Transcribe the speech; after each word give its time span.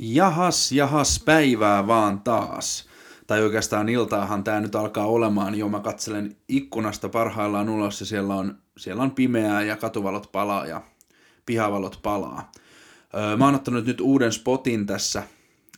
Jahas, 0.00 0.72
jahas, 0.72 1.22
päivää 1.24 1.86
vaan 1.86 2.20
taas. 2.20 2.88
Tai 3.26 3.42
oikeastaan 3.42 3.88
iltaahan 3.88 4.44
tämä 4.44 4.60
nyt 4.60 4.74
alkaa 4.74 5.06
olemaan 5.06 5.54
jo. 5.54 5.68
Mä 5.68 5.80
katselen 5.80 6.36
ikkunasta 6.48 7.08
parhaillaan 7.08 7.68
ulos 7.68 8.00
ja 8.00 8.06
siellä 8.06 8.34
on, 8.34 8.58
siellä 8.76 9.02
on 9.02 9.10
pimeää 9.10 9.62
ja 9.62 9.76
katuvalot 9.76 10.32
palaa 10.32 10.66
ja 10.66 10.82
pihavalot 11.46 11.98
palaa. 12.02 12.52
Öö, 13.14 13.36
mä 13.36 13.44
oon 13.44 13.54
ottanut 13.54 13.86
nyt 13.86 14.00
uuden 14.00 14.32
spotin 14.32 14.86
tässä 14.86 15.22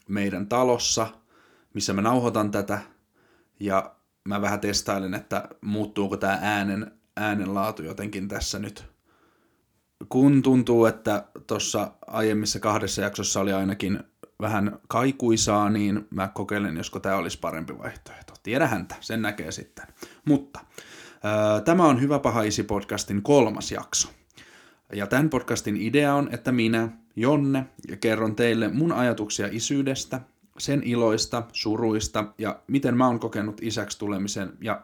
meidän 0.09 0.47
talossa, 0.47 1.07
missä 1.75 1.93
mä 1.93 2.03
nauhoitan 2.03 2.51
tätä. 2.51 2.81
Ja 3.61 3.95
mä 4.25 4.41
vähän 4.41 4.61
testailen, 4.61 5.15
että 5.15 5.49
muuttuuko 5.61 6.17
tämä 6.17 6.39
äänen, 6.43 6.93
äänenlaatu 7.17 7.83
jotenkin 7.83 8.29
tässä 8.29 8.59
nyt. 8.59 8.90
Kun 10.09 10.43
tuntuu, 10.43 10.87
että 10.87 11.25
tuossa 11.47 11.93
aiemmissa 12.07 12.61
kahdessa 12.61 13.03
jaksossa 13.03 13.41
oli 13.41 13.53
ainakin 13.53 14.01
vähän 14.41 14.79
kaikuisaa, 14.89 15.71
niin 15.71 16.07
mä 16.11 16.29
kokeilen, 16.29 16.77
josko 16.77 17.01
tämä 17.01 17.17
olisi 17.17 17.39
parempi 17.39 17.79
vaihtoehto. 17.79 18.35
Tiedä 18.43 18.67
häntä, 18.67 18.95
sen 19.01 19.23
näkee 19.23 19.53
sitten. 19.53 19.87
Mutta 20.25 20.61
tämä 21.65 21.85
on 21.85 22.01
Hyvä 22.01 22.19
paha 22.19 22.43
isi 22.43 22.63
podcastin 22.63 23.23
kolmas 23.23 23.73
jakso. 23.73 24.09
Ja 24.93 25.07
tämän 25.07 25.31
podcastin 25.31 25.77
idea 25.77 26.15
on, 26.15 26.29
että 26.33 26.53
minä, 26.53 26.89
Jonne, 27.17 27.67
kerron 28.01 28.37
teille 28.37 28.69
mun 28.69 28.93
ajatuksia 28.93 29.49
isyydestä, 29.53 30.21
sen 30.59 30.83
iloista, 30.85 31.43
suruista 31.53 32.25
ja 32.39 32.61
miten 32.67 32.97
mä 32.97 33.07
oon 33.07 33.21
kokenut 33.21 33.63
isäksi 33.63 33.99
tulemisen 33.99 34.53
ja 34.61 34.83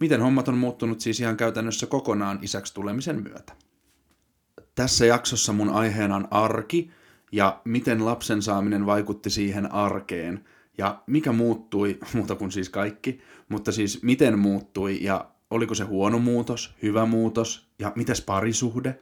miten 0.00 0.20
hommat 0.20 0.48
on 0.48 0.58
muuttunut 0.58 1.00
siis 1.00 1.20
ihan 1.20 1.36
käytännössä 1.36 1.86
kokonaan 1.86 2.38
isäksi 2.42 2.74
tulemisen 2.74 3.22
myötä. 3.22 3.52
Tässä 4.74 5.06
jaksossa 5.06 5.52
mun 5.52 5.70
aiheena 5.70 6.16
on 6.16 6.28
arki 6.30 6.90
ja 7.32 7.60
miten 7.64 8.04
lapsen 8.04 8.42
saaminen 8.42 8.86
vaikutti 8.86 9.30
siihen 9.30 9.72
arkeen 9.72 10.44
ja 10.78 11.02
mikä 11.06 11.32
muuttui, 11.32 11.98
muuta 12.14 12.34
kuin 12.34 12.52
siis 12.52 12.68
kaikki, 12.68 13.20
mutta 13.48 13.72
siis 13.72 14.02
miten 14.02 14.38
muuttui 14.38 14.98
ja 15.02 15.30
oliko 15.50 15.74
se 15.74 15.84
huono 15.84 16.18
muutos, 16.18 16.74
hyvä 16.82 17.06
muutos 17.06 17.68
ja 17.78 17.92
mites 17.96 18.20
parisuhde. 18.20 19.00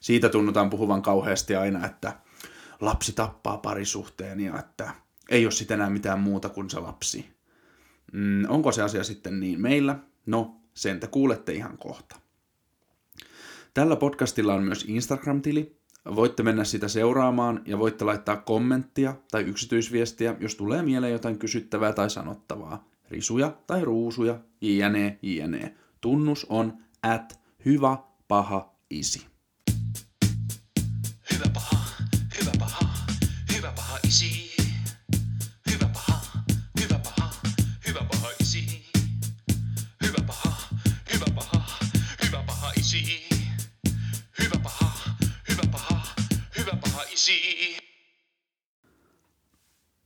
Siitä 0.00 0.28
tunnutaan 0.28 0.70
puhuvan 0.70 1.02
kauheasti 1.02 1.56
aina, 1.56 1.86
että 1.86 2.12
lapsi 2.80 3.12
tappaa 3.12 3.58
parisuhteen 3.58 4.40
ja 4.40 4.58
että 4.58 4.94
ei 5.28 5.46
ole 5.46 5.52
sitten 5.52 5.74
enää 5.74 5.90
mitään 5.90 6.20
muuta 6.20 6.48
kuin 6.48 6.70
se 6.70 6.80
lapsi. 6.80 7.34
Mm, 8.12 8.44
onko 8.48 8.72
se 8.72 8.82
asia 8.82 9.04
sitten 9.04 9.40
niin 9.40 9.60
meillä? 9.60 9.98
No, 10.26 10.60
sen 10.74 11.00
te 11.00 11.06
kuulette 11.06 11.52
ihan 11.52 11.78
kohta. 11.78 12.16
Tällä 13.74 13.96
podcastilla 13.96 14.54
on 14.54 14.62
myös 14.62 14.84
Instagram-tili. 14.88 15.76
Voitte 16.16 16.42
mennä 16.42 16.64
sitä 16.64 16.88
seuraamaan 16.88 17.62
ja 17.66 17.78
voitte 17.78 18.04
laittaa 18.04 18.36
kommenttia 18.36 19.14
tai 19.30 19.42
yksityisviestiä, 19.42 20.36
jos 20.40 20.54
tulee 20.54 20.82
mieleen 20.82 21.12
jotain 21.12 21.38
kysyttävää 21.38 21.92
tai 21.92 22.10
sanottavaa. 22.10 22.88
Risuja 23.10 23.56
tai 23.66 23.84
ruusuja, 23.84 24.38
jne, 24.60 25.18
jne. 25.22 25.74
Tunnus 26.00 26.46
on 26.48 26.78
at 27.02 27.40
hyvä 27.64 27.98
paha 28.28 28.74
isi. 28.90 29.26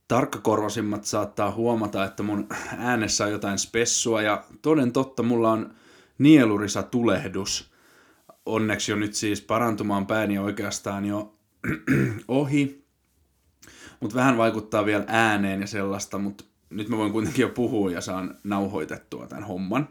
Tarkkakorvasimmat 0.09 1.05
saattaa 1.05 1.51
huomata, 1.51 2.05
että 2.05 2.23
mun 2.23 2.47
äänessä 2.77 3.25
on 3.25 3.31
jotain 3.31 3.59
spessua 3.59 4.21
ja 4.21 4.43
toden 4.61 4.91
totta 4.91 5.23
mulla 5.23 5.51
on 5.51 5.73
nielurisa 6.17 6.83
tulehdus. 6.83 7.71
Onneksi 8.45 8.91
jo 8.91 8.95
nyt 8.95 9.13
siis 9.13 9.41
parantumaan 9.41 10.07
päin 10.07 10.39
oikeastaan 10.39 11.05
jo 11.05 11.35
ohi. 12.27 12.85
Mutta 13.99 14.15
vähän 14.15 14.37
vaikuttaa 14.37 14.85
vielä 14.85 15.03
ääneen 15.07 15.61
ja 15.61 15.67
sellaista, 15.67 16.17
mutta 16.17 16.43
nyt 16.69 16.89
mä 16.89 16.97
voin 16.97 17.11
kuitenkin 17.11 17.41
jo 17.41 17.49
puhua 17.49 17.91
ja 17.91 18.01
saan 18.01 18.37
nauhoitettua 18.43 19.27
tämän 19.27 19.43
homman. 19.43 19.89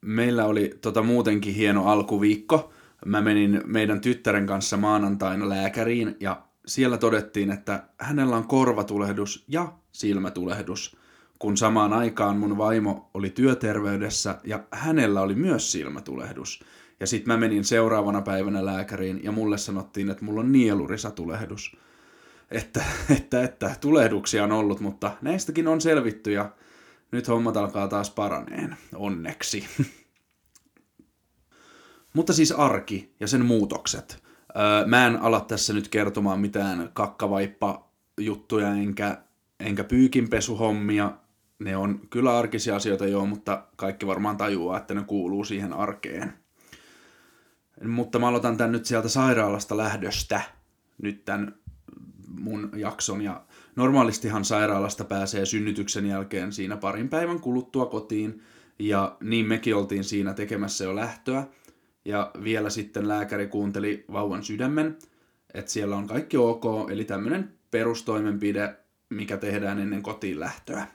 Meillä 0.00 0.44
oli 0.44 0.78
tota 0.80 1.02
muutenkin 1.02 1.54
hieno 1.54 1.86
alkuviikko. 1.86 2.72
Mä 3.06 3.20
menin 3.20 3.62
meidän 3.66 4.00
tyttären 4.00 4.46
kanssa 4.46 4.76
maanantaina 4.76 5.48
lääkäriin 5.48 6.16
ja 6.20 6.42
siellä 6.66 6.98
todettiin, 6.98 7.50
että 7.50 7.84
hänellä 7.98 8.36
on 8.36 8.48
korvatulehdus 8.48 9.44
ja 9.48 9.72
silmätulehdus, 9.92 10.96
kun 11.38 11.56
samaan 11.56 11.92
aikaan 11.92 12.36
mun 12.36 12.58
vaimo 12.58 13.10
oli 13.14 13.30
työterveydessä 13.30 14.38
ja 14.44 14.64
hänellä 14.70 15.20
oli 15.20 15.34
myös 15.34 15.72
silmätulehdus. 15.72 16.64
Ja 17.00 17.06
sitten 17.06 17.34
mä 17.34 17.36
menin 17.36 17.64
seuraavana 17.64 18.22
päivänä 18.22 18.66
lääkäriin 18.66 19.24
ja 19.24 19.32
mulle 19.32 19.58
sanottiin, 19.58 20.10
että 20.10 20.24
mulla 20.24 20.40
on 20.40 20.52
nielurisatulehdus. 20.52 21.76
Että, 22.50 22.84
että, 23.10 23.42
että 23.42 23.74
tulehduksia 23.80 24.44
on 24.44 24.52
ollut, 24.52 24.80
mutta 24.80 25.10
näistäkin 25.22 25.68
on 25.68 25.80
selvitty 25.80 26.32
ja 26.32 26.50
nyt 27.12 27.28
hommat 27.28 27.56
alkaa 27.56 27.88
taas 27.88 28.10
paraneen, 28.10 28.76
onneksi. 28.94 29.64
Mutta 32.14 32.32
siis 32.32 32.52
arki 32.52 33.14
ja 33.20 33.26
sen 33.26 33.44
muutokset. 33.44 34.22
Mä 34.86 35.06
en 35.06 35.16
ala 35.16 35.40
tässä 35.40 35.72
nyt 35.72 35.88
kertomaan 35.88 36.40
mitään 36.40 36.90
kakkavaippa-juttuja 36.92 38.68
enkä, 38.68 39.18
enkä 39.60 39.84
pyykinpesuhommia. 39.84 41.12
Ne 41.58 41.76
on 41.76 42.00
kyllä 42.10 42.38
arkisia 42.38 42.76
asioita 42.76 43.06
joo, 43.06 43.26
mutta 43.26 43.66
kaikki 43.76 44.06
varmaan 44.06 44.36
tajuaa, 44.36 44.78
että 44.78 44.94
ne 44.94 45.04
kuuluu 45.06 45.44
siihen 45.44 45.72
arkeen. 45.72 46.32
Mutta 47.84 48.18
mä 48.18 48.28
aloitan 48.28 48.56
tän 48.56 48.72
nyt 48.72 48.86
sieltä 48.86 49.08
sairaalasta 49.08 49.76
lähdöstä, 49.76 50.40
nyt 51.02 51.24
tämän 51.24 51.54
mun 52.28 52.70
jakson. 52.76 53.22
Ja 53.22 53.42
normaalistihan 53.76 54.44
sairaalasta 54.44 55.04
pääsee 55.04 55.46
synnytyksen 55.46 56.06
jälkeen 56.06 56.52
siinä 56.52 56.76
parin 56.76 57.08
päivän 57.08 57.40
kuluttua 57.40 57.86
kotiin. 57.86 58.42
Ja 58.78 59.16
niin 59.20 59.46
mekin 59.46 59.76
oltiin 59.76 60.04
siinä 60.04 60.34
tekemässä 60.34 60.84
jo 60.84 60.96
lähtöä. 60.96 61.46
Ja 62.04 62.30
vielä 62.44 62.70
sitten 62.70 63.08
lääkäri 63.08 63.46
kuunteli 63.46 64.04
vauvan 64.12 64.42
sydämen, 64.42 64.98
että 65.54 65.70
siellä 65.70 65.96
on 65.96 66.06
kaikki 66.06 66.36
ok, 66.36 66.64
eli 66.90 67.04
tämmöinen 67.04 67.52
perustoimenpide, 67.70 68.76
mikä 69.08 69.36
tehdään 69.36 69.78
ennen 69.78 70.02
kotiin 70.02 70.40
lähtöä. 70.40 70.86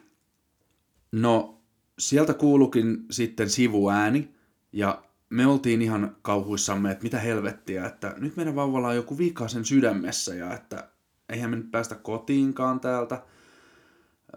No, 1.12 1.62
sieltä 2.00 2.34
kuulukin 2.34 3.06
sitten 3.12 3.50
sivuääni, 3.50 4.32
ja 4.72 5.04
me 5.30 5.48
oltiin 5.48 5.82
ihan 5.82 6.16
kauhuissamme, 6.22 6.92
että 6.92 7.04
mitä 7.04 7.20
helvettiä, 7.20 7.86
että 7.86 8.16
nyt 8.18 8.36
meidän 8.36 8.56
vauvalla 8.56 8.88
on 8.88 8.96
joku 8.96 9.18
vika 9.18 9.48
sen 9.48 9.66
sydämessä, 9.66 10.36
ja 10.36 10.54
että 10.54 10.90
eihän 11.30 11.50
me 11.50 11.56
nyt 11.56 11.72
päästä 11.72 11.96
kotiinkaan 11.96 12.80
täältä. 12.80 13.24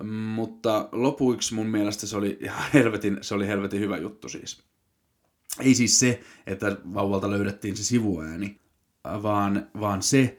Mutta 0.04 0.88
lopuiksi 0.92 1.54
mun 1.54 1.66
mielestä 1.66 2.06
se 2.06 2.16
oli 2.16 2.38
ihan 2.40 2.70
helvetin, 2.74 3.18
se 3.20 3.34
oli 3.34 3.46
helvetin 3.46 3.80
hyvä 3.80 3.96
juttu 3.96 4.28
siis. 4.28 4.69
Ei 5.60 5.74
siis 5.74 5.98
se, 5.98 6.20
että 6.46 6.76
vauvalta 6.94 7.30
löydettiin 7.30 7.76
se 7.76 7.84
sivuääni, 7.84 8.60
vaan, 9.04 9.66
vaan 9.80 10.02
se, 10.02 10.38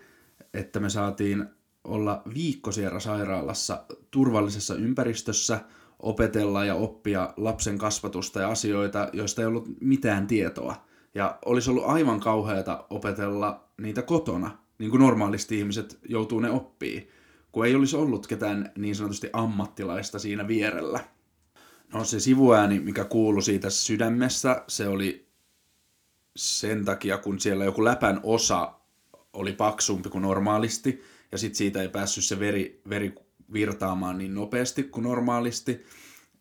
että 0.53 0.79
me 0.79 0.89
saatiin 0.89 1.45
olla 1.83 2.21
viikko 2.33 2.71
siellä 2.71 2.99
sairaalassa 2.99 3.85
turvallisessa 4.11 4.75
ympäristössä, 4.75 5.59
opetella 5.99 6.65
ja 6.65 6.75
oppia 6.75 7.33
lapsen 7.37 7.77
kasvatusta 7.77 8.39
ja 8.39 8.49
asioita, 8.49 9.09
joista 9.13 9.41
ei 9.41 9.47
ollut 9.47 9.67
mitään 9.81 10.27
tietoa. 10.27 10.85
Ja 11.15 11.39
olisi 11.45 11.69
ollut 11.69 11.85
aivan 11.85 12.19
kauheata 12.19 12.85
opetella 12.89 13.69
niitä 13.81 14.01
kotona, 14.01 14.57
niin 14.79 14.91
kuin 14.91 15.01
normaalisti 15.01 15.59
ihmiset 15.59 15.99
joutuu 16.09 16.39
ne 16.39 16.49
oppii, 16.49 17.09
kun 17.51 17.65
ei 17.65 17.75
olisi 17.75 17.95
ollut 17.95 18.27
ketään 18.27 18.71
niin 18.77 18.95
sanotusti 18.95 19.29
ammattilaista 19.33 20.19
siinä 20.19 20.47
vierellä. 20.47 20.99
No 21.93 22.03
se 22.03 22.19
sivuääni, 22.19 22.79
mikä 22.79 23.05
kuului 23.05 23.43
siitä 23.43 23.69
sydämessä, 23.69 24.63
se 24.67 24.87
oli 24.87 25.27
sen 26.35 26.85
takia, 26.85 27.17
kun 27.17 27.39
siellä 27.39 27.65
joku 27.65 27.83
läpän 27.83 28.19
osa 28.23 28.73
oli 29.33 29.53
paksumpi 29.53 30.09
kuin 30.09 30.21
normaalisti, 30.21 31.03
ja 31.31 31.37
sitten 31.37 31.57
siitä 31.57 31.81
ei 31.81 31.89
päässyt 31.89 32.23
se 32.23 32.39
veri, 32.39 32.81
veri 32.89 33.15
virtaamaan 33.53 34.17
niin 34.17 34.35
nopeasti 34.35 34.83
kuin 34.83 35.03
normaalisti. 35.03 35.85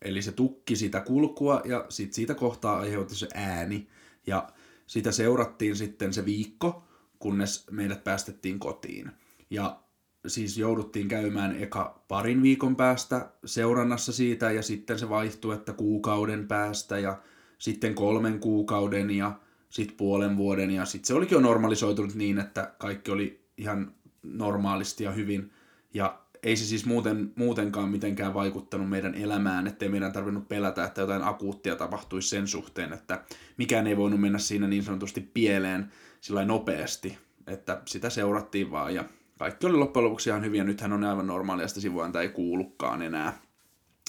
Eli 0.01 0.21
se 0.21 0.31
tukki 0.31 0.75
sitä 0.75 0.99
kulkua, 0.99 1.61
ja 1.65 1.85
sitten 1.89 2.15
siitä 2.15 2.35
kohtaa 2.35 2.79
aiheutui 2.79 3.15
se 3.15 3.27
ääni. 3.33 3.87
Ja 4.27 4.49
sitä 4.87 5.11
seurattiin 5.11 5.75
sitten 5.75 6.13
se 6.13 6.25
viikko, 6.25 6.83
kunnes 7.19 7.65
meidät 7.71 8.03
päästettiin 8.03 8.59
kotiin. 8.59 9.11
Ja 9.49 9.79
siis 10.27 10.57
jouduttiin 10.57 11.07
käymään 11.07 11.55
eka 11.55 12.03
parin 12.07 12.43
viikon 12.43 12.75
päästä 12.75 13.29
seurannassa 13.45 14.13
siitä 14.13 14.51
ja 14.51 14.61
sitten 14.61 14.99
se 14.99 15.09
vaihtui, 15.09 15.55
että 15.55 15.73
kuukauden 15.73 16.47
päästä 16.47 16.99
ja 16.99 17.17
sitten 17.57 17.95
kolmen 17.95 18.39
kuukauden 18.39 19.11
ja 19.11 19.39
sitten 19.69 19.97
puolen 19.97 20.37
vuoden 20.37 20.71
ja 20.71 20.85
sitten 20.85 21.07
se 21.07 21.13
olikin 21.13 21.35
jo 21.35 21.41
normalisoitunut 21.41 22.15
niin, 22.15 22.39
että 22.39 22.73
kaikki 22.77 23.11
oli 23.11 23.45
ihan 23.57 23.93
normaalisti 24.23 25.03
ja 25.03 25.11
hyvin. 25.11 25.51
Ja 25.93 26.21
ei 26.43 26.55
se 26.55 26.65
siis 26.65 26.85
muuten, 26.85 27.33
muutenkaan 27.35 27.89
mitenkään 27.89 28.33
vaikuttanut 28.33 28.89
meidän 28.89 29.15
elämään, 29.15 29.67
ettei 29.67 29.89
meidän 29.89 30.13
tarvinnut 30.13 30.47
pelätä, 30.47 30.83
että 30.83 31.01
jotain 31.01 31.23
akuuttia 31.23 31.75
tapahtuisi 31.75 32.29
sen 32.29 32.47
suhteen, 32.47 32.93
että 32.93 33.23
mikään 33.57 33.87
ei 33.87 33.97
voinut 33.97 34.21
mennä 34.21 34.39
siinä 34.39 34.67
niin 34.67 34.83
sanotusti 34.83 35.29
pieleen 35.33 35.91
sillä 36.21 36.45
nopeasti, 36.45 37.17
että 37.47 37.81
sitä 37.85 38.09
seurattiin 38.09 38.71
vaan 38.71 38.95
ja 38.95 39.03
kaikki 39.41 39.67
oli 39.67 39.77
loppujen 39.77 40.05
lopuksi 40.05 40.29
ihan 40.29 40.43
hyviä. 40.43 40.63
Nythän 40.63 40.93
on 40.93 41.03
aivan 41.03 41.27
normaalia, 41.27 41.65
että 41.65 41.81
sivuanta 41.81 42.21
ei 42.21 42.29
kuulukaan 42.29 43.01
enää 43.01 43.41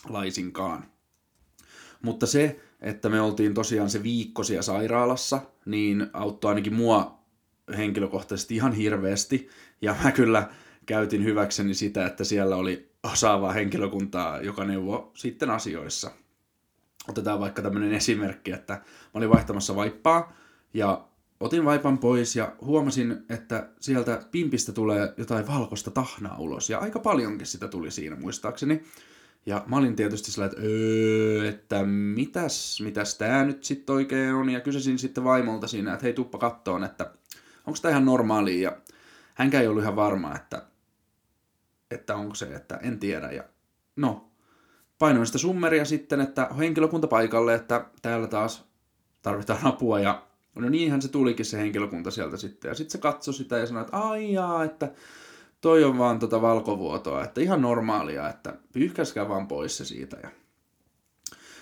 laisinkaan. 0.08 0.84
Mutta 2.02 2.26
se, 2.26 2.60
että 2.80 3.08
me 3.08 3.20
oltiin 3.20 3.54
tosiaan 3.54 3.90
se 3.90 4.02
viikko 4.02 4.42
siellä 4.42 4.62
sairaalassa, 4.62 5.40
niin 5.66 6.06
auttoi 6.12 6.48
ainakin 6.48 6.74
mua 6.74 7.18
henkilökohtaisesti 7.76 8.56
ihan 8.56 8.72
hirveästi. 8.72 9.48
Ja 9.82 9.96
mä 10.04 10.12
kyllä 10.12 10.48
käytin 10.86 11.24
hyväkseni 11.24 11.74
sitä, 11.74 12.06
että 12.06 12.24
siellä 12.24 12.56
oli 12.56 12.92
osaavaa 13.02 13.52
henkilökuntaa, 13.52 14.40
joka 14.40 14.64
neuvoi 14.64 15.10
sitten 15.14 15.50
asioissa. 15.50 16.10
Otetaan 17.08 17.40
vaikka 17.40 17.62
tämmöinen 17.62 17.92
esimerkki, 17.92 18.52
että 18.52 18.72
mä 18.74 18.82
olin 19.14 19.30
vaihtamassa 19.30 19.76
vaippaa 19.76 20.32
ja 20.74 21.04
otin 21.42 21.64
vaipan 21.64 21.98
pois 21.98 22.36
ja 22.36 22.52
huomasin, 22.60 23.24
että 23.28 23.68
sieltä 23.80 24.22
pimpistä 24.30 24.72
tulee 24.72 25.14
jotain 25.16 25.48
valkoista 25.48 25.90
tahnaa 25.90 26.38
ulos. 26.38 26.70
Ja 26.70 26.78
aika 26.78 26.98
paljonkin 26.98 27.46
sitä 27.46 27.68
tuli 27.68 27.90
siinä 27.90 28.16
muistaakseni. 28.16 28.82
Ja 29.46 29.64
mä 29.66 29.76
olin 29.76 29.96
tietysti 29.96 30.30
sillä, 30.30 30.46
että, 30.46 30.60
öö, 30.62 31.48
että 31.48 31.82
mitäs, 32.14 32.80
mitäs 32.80 33.18
tää 33.18 33.44
nyt 33.44 33.64
sitten 33.64 33.94
oikein 33.94 34.34
on. 34.34 34.50
Ja 34.50 34.60
kysysin 34.60 34.98
sitten 34.98 35.24
vaimolta 35.24 35.66
siinä, 35.66 35.92
että 35.92 36.04
hei 36.04 36.12
tuppa 36.12 36.38
kattoon, 36.38 36.84
että 36.84 37.10
onko 37.66 37.78
tämä 37.82 37.90
ihan 37.90 38.04
normaalia. 38.04 38.70
Ja 38.70 38.76
hänkään 39.34 39.62
ei 39.62 39.68
ollut 39.68 39.82
ihan 39.82 39.96
varma, 39.96 40.34
että, 40.34 40.62
että 41.90 42.16
onko 42.16 42.34
se, 42.34 42.54
että 42.54 42.76
en 42.76 42.98
tiedä. 42.98 43.32
Ja 43.32 43.44
no, 43.96 44.30
painoin 44.98 45.26
sitä 45.26 45.38
summeria 45.38 45.84
sitten, 45.84 46.20
että 46.20 46.48
henkilökunta 46.58 47.06
paikalle, 47.06 47.54
että 47.54 47.86
täällä 48.02 48.26
taas 48.26 48.64
tarvitaan 49.22 49.66
apua. 49.66 50.00
Ja 50.00 50.26
no 50.54 50.68
niinhän 50.68 51.02
se 51.02 51.08
tulikin 51.08 51.46
se 51.46 51.58
henkilökunta 51.58 52.10
sieltä 52.10 52.36
sitten. 52.36 52.68
Ja 52.68 52.74
sitten 52.74 52.92
se 52.92 52.98
katsoi 52.98 53.34
sitä 53.34 53.58
ja 53.58 53.66
sanoi, 53.66 53.80
että 53.80 53.96
ai 53.96 54.32
jaa, 54.32 54.64
että 54.64 54.92
toi 55.60 55.84
on 55.84 55.98
vaan 55.98 56.18
tota 56.18 56.42
valkovuotoa, 56.42 57.24
että 57.24 57.40
ihan 57.40 57.62
normaalia, 57.62 58.28
että 58.28 58.56
pyyhkäskää 58.72 59.28
vaan 59.28 59.48
pois 59.48 59.76
se 59.76 59.84
siitä. 59.84 60.16
Ja 60.22 60.30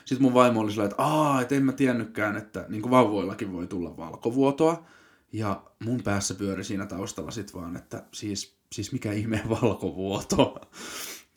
sitten 0.04 0.22
mun 0.22 0.34
vaimo 0.34 0.60
oli 0.60 0.70
sillä, 0.70 0.84
että 0.84 1.02
aa, 1.02 1.40
et 1.40 1.52
en 1.52 1.64
mä 1.64 1.72
tiennytkään, 1.72 2.36
että 2.36 2.66
niin 2.68 2.82
kuin 2.82 2.90
vauvoillakin 2.90 3.52
voi 3.52 3.66
tulla 3.66 3.96
valkovuotoa. 3.96 4.84
Ja 5.32 5.62
mun 5.84 6.02
päässä 6.02 6.34
pyöri 6.34 6.64
siinä 6.64 6.86
taustalla 6.86 7.30
sit 7.30 7.54
vaan, 7.54 7.76
että 7.76 8.04
siis, 8.14 8.56
siis 8.72 8.92
mikä 8.92 9.12
ihmeen 9.12 9.48
valkovuoto. 9.48 10.60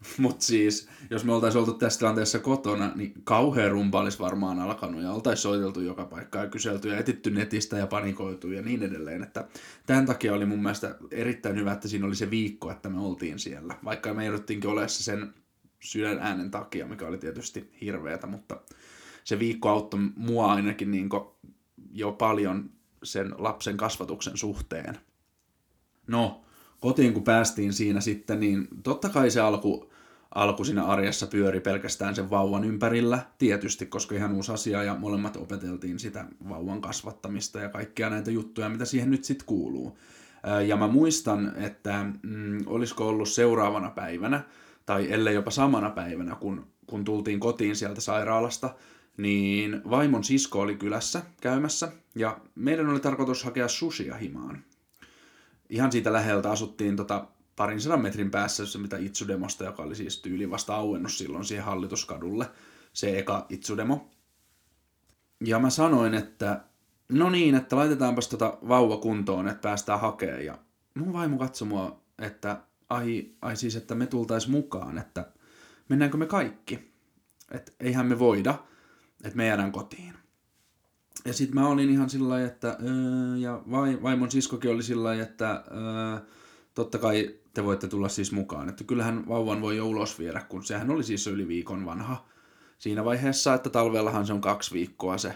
Mutta 0.18 0.46
siis, 0.46 0.90
jos 1.10 1.26
me 1.26 1.34
oltaisiin 1.34 1.60
oltu 1.60 1.74
tässä 1.74 2.00
tilanteessa 2.00 2.40
kotona, 2.40 2.92
niin 2.96 3.14
kauhean 3.24 3.72
rumpa 3.72 4.00
olisi 4.00 4.20
varmaan 4.20 4.60
alkanut 4.60 5.02
ja 5.02 5.12
oltaisiin 5.12 5.42
soiteltu 5.42 5.82
joka 5.82 6.06
paikkaan 6.06 6.46
ja 6.46 6.52
kyselty 6.52 6.90
ja 6.90 6.98
etitty 6.98 7.32
netistä 7.32 7.78
ja 7.78 7.88
panikoitu 7.88 8.52
ja 8.52 8.62
niin 8.62 8.84
edelleen. 8.84 9.24
Että 9.24 9.48
tämän 9.86 10.06
takia 10.06 10.34
oli 10.34 10.46
mun 10.46 10.62
mielestä 10.62 10.96
erittäin 11.12 11.56
hyvä, 11.56 11.72
että 11.72 11.88
siinä 11.88 12.08
oli 12.08 12.16
se 12.16 12.30
viikko, 12.30 12.72
että 12.72 12.90
me 12.90 13.00
oltiin 13.00 13.40
siellä. 13.40 13.78
Vaikka 13.84 14.14
me 14.14 14.26
jouduttiinkin 14.26 14.70
olemaan 14.70 14.90
sen 14.90 15.34
sydän 15.80 16.20
äänen 16.20 16.52
takia, 16.52 16.86
mikä 16.86 17.08
oli 17.08 17.18
tietysti 17.18 17.72
hirveätä, 17.82 18.28
mutta 18.28 18.62
se 19.24 19.40
viikko 19.40 19.70
auttoi 19.70 20.00
mua 20.16 20.54
ainakin 20.54 20.92
niin 20.92 21.10
jo 21.92 22.12
paljon 22.12 22.70
sen 23.04 23.36
lapsen 23.38 23.78
kasvatuksen 23.78 24.38
suhteen. 24.38 24.98
No, 26.08 26.43
kotiin 26.84 27.14
kun 27.14 27.24
päästiin 27.24 27.74
siinä 27.74 28.02
sitten, 28.02 28.40
niin 28.40 28.68
totta 28.84 29.10
kai 29.10 29.32
se 29.32 29.40
alku 29.40 29.90
alku 30.36 30.64
siinä 30.64 30.86
arjessa 30.86 31.28
pyöri 31.28 31.60
pelkästään 31.60 32.16
sen 32.16 32.30
vauvan 32.30 32.64
ympärillä, 32.64 33.20
tietysti, 33.38 33.86
koska 33.86 34.16
ihan 34.16 34.34
uusi 34.34 34.52
asia 34.52 34.84
ja 34.84 34.96
molemmat 34.96 35.38
opeteltiin 35.38 36.00
sitä 36.00 36.26
vauvan 36.50 36.82
kasvattamista 36.82 37.60
ja 37.60 37.70
kaikkia 37.70 38.10
näitä 38.10 38.32
juttuja, 38.32 38.70
mitä 38.70 38.86
siihen 38.86 39.12
nyt 39.12 39.24
sitten 39.24 39.46
kuuluu. 39.46 39.98
Ja 40.68 40.76
mä 40.76 40.88
muistan, 40.88 41.54
että 41.58 42.06
mm, 42.24 42.58
olisiko 42.66 43.08
ollut 43.08 43.30
seuraavana 43.30 43.90
päivänä, 43.90 44.44
tai 44.86 45.12
ellei 45.12 45.36
jopa 45.36 45.52
samana 45.52 45.90
päivänä, 45.90 46.36
kun, 46.36 46.68
kun 46.88 47.06
tultiin 47.06 47.40
kotiin 47.40 47.76
sieltä 47.76 48.02
sairaalasta, 48.02 48.76
niin 49.18 49.82
vaimon 49.90 50.24
sisko 50.24 50.60
oli 50.60 50.76
kylässä 50.76 51.22
käymässä, 51.42 51.92
ja 52.16 52.38
meidän 52.56 52.90
oli 52.90 53.00
tarkoitus 53.00 53.44
hakea 53.44 53.68
susia 53.68 54.16
himaan. 54.16 54.64
Ihan 55.74 55.92
siitä 55.92 56.14
läheltä 56.14 56.52
asuttiin 56.52 56.96
tota 56.96 57.28
parin 57.56 57.82
sadan 57.82 58.02
metrin 58.02 58.32
päässä 58.32 58.66
se 58.66 58.78
mitä 58.78 58.98
Itsudemosta, 58.98 59.64
joka 59.64 59.84
oli 59.84 59.96
siis 59.96 60.22
tyyli 60.22 60.52
vasta 60.52 60.76
auennut 60.76 61.12
silloin 61.12 61.46
siihen 61.46 61.66
hallituskadulle, 61.66 62.46
se 62.94 63.20
eka 63.20 63.46
Itsudemo. 63.50 64.10
Ja 65.46 65.60
mä 65.60 65.70
sanoin, 65.70 66.14
että 66.14 66.62
no 67.10 67.30
niin, 67.30 67.56
että 67.56 67.76
laitetaanpas 67.76 68.28
tota 68.28 68.58
vauva 68.68 68.98
kuntoon, 68.98 69.48
että 69.48 69.62
päästään 69.62 70.00
hakemaan. 70.00 70.46
Ja 70.46 70.58
mun 70.94 71.14
vaimo 71.14 71.38
katsoi 71.38 71.68
mua, 71.68 72.02
että 72.20 72.62
ai, 72.90 73.30
ai 73.42 73.56
siis, 73.56 73.76
että 73.76 73.96
me 73.96 74.08
tultais 74.08 74.48
mukaan, 74.48 74.98
että 74.98 75.32
mennäänkö 75.90 76.18
me 76.18 76.26
kaikki. 76.26 76.94
Että 77.52 77.72
eihän 77.80 78.06
me 78.06 78.20
voida, 78.20 78.56
että 79.24 79.38
me 79.38 79.48
jäädään 79.48 79.72
kotiin. 79.72 80.14
Ja 81.26 81.34
sitten 81.34 81.56
mä 81.56 81.68
olin 81.68 81.90
ihan 81.90 82.10
sillä 82.10 82.30
lailla, 82.30 82.48
että 82.48 82.68
öö, 82.68 83.38
ja 83.38 83.62
vaimon 84.04 84.32
siskokin 84.32 84.72
oli 84.72 84.84
sillä 84.84 85.04
lailla, 85.04 85.24
että 85.24 85.64
öö, 85.72 86.28
totta 86.74 86.98
kai 86.98 87.36
te 87.54 87.64
voitte 87.64 87.88
tulla 87.88 88.10
siis 88.10 88.32
mukaan. 88.32 88.70
Että 88.70 88.84
kyllähän 88.84 89.28
vauvan 89.28 89.62
voi 89.62 89.78
jo 89.78 89.88
ulos 89.88 90.20
viedä, 90.20 90.42
kun 90.50 90.64
sehän 90.64 90.90
oli 90.90 91.04
siis 91.04 91.28
yli 91.28 91.48
viikon 91.48 91.86
vanha 91.86 92.26
siinä 92.78 93.06
vaiheessa, 93.06 93.54
että 93.54 93.70
talvellahan 93.70 94.28
se 94.28 94.34
on 94.34 94.42
kaksi 94.42 94.74
viikkoa 94.74 95.18
se, 95.18 95.34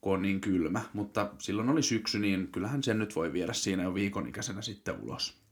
kun 0.00 0.14
on 0.14 0.22
niin 0.22 0.40
kylmä. 0.40 0.80
Mutta 0.92 1.30
silloin 1.38 1.68
oli 1.68 1.82
syksy, 1.82 2.18
niin 2.18 2.48
kyllähän 2.48 2.82
sen 2.82 2.98
nyt 2.98 3.16
voi 3.16 3.32
viedä 3.32 3.52
siinä 3.52 3.82
jo 3.82 3.94
viikon 3.94 4.28
ikäisenä 4.28 4.62
sitten 4.62 5.00
ulos. 5.02 5.42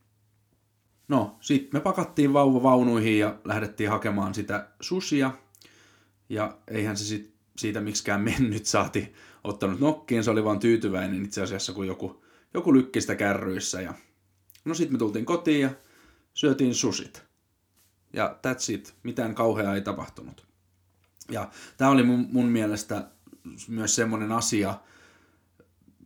No, 1.09 1.37
sitten 1.41 1.81
me 1.81 1.83
pakattiin 1.83 2.33
vauva 2.33 2.63
vaunuihin 2.63 3.19
ja 3.19 3.39
lähdettiin 3.45 3.91
hakemaan 3.91 4.35
sitä 4.35 4.69
susia. 4.81 5.31
Ja 6.29 6.59
eihän 6.69 6.97
se 6.97 7.05
sit 7.05 7.35
siitä 7.61 7.81
miksikään 7.81 8.21
mennyt 8.21 8.67
saati 8.67 9.15
ottanut 9.45 9.81
nokkiin, 9.81 10.25
se 10.25 10.31
oli 10.31 10.45
vaan 10.45 10.59
tyytyväinen 10.59 11.25
itse 11.25 11.43
asiassa, 11.43 11.73
kun 11.73 11.87
joku, 11.87 12.25
joku 12.55 12.75
lykkistä 12.75 13.15
kärryissä 13.15 13.81
ja 13.81 13.95
No 14.65 14.75
sitten 14.75 14.95
me 14.95 14.99
tultiin 14.99 15.25
kotiin 15.25 15.61
ja 15.61 15.71
syötiin 16.35 16.75
susit. 16.75 17.23
Ja 18.13 18.39
that's 18.47 18.73
it. 18.73 18.95
Mitään 19.03 19.35
kauheaa 19.35 19.75
ei 19.75 19.81
tapahtunut. 19.81 20.47
Ja 21.31 21.51
tämä 21.77 21.91
oli 21.91 22.03
mun, 22.03 22.29
mun 22.33 22.47
mielestä 22.47 23.11
myös 23.69 23.95
semmoinen 23.95 24.33
asia, 24.33 24.75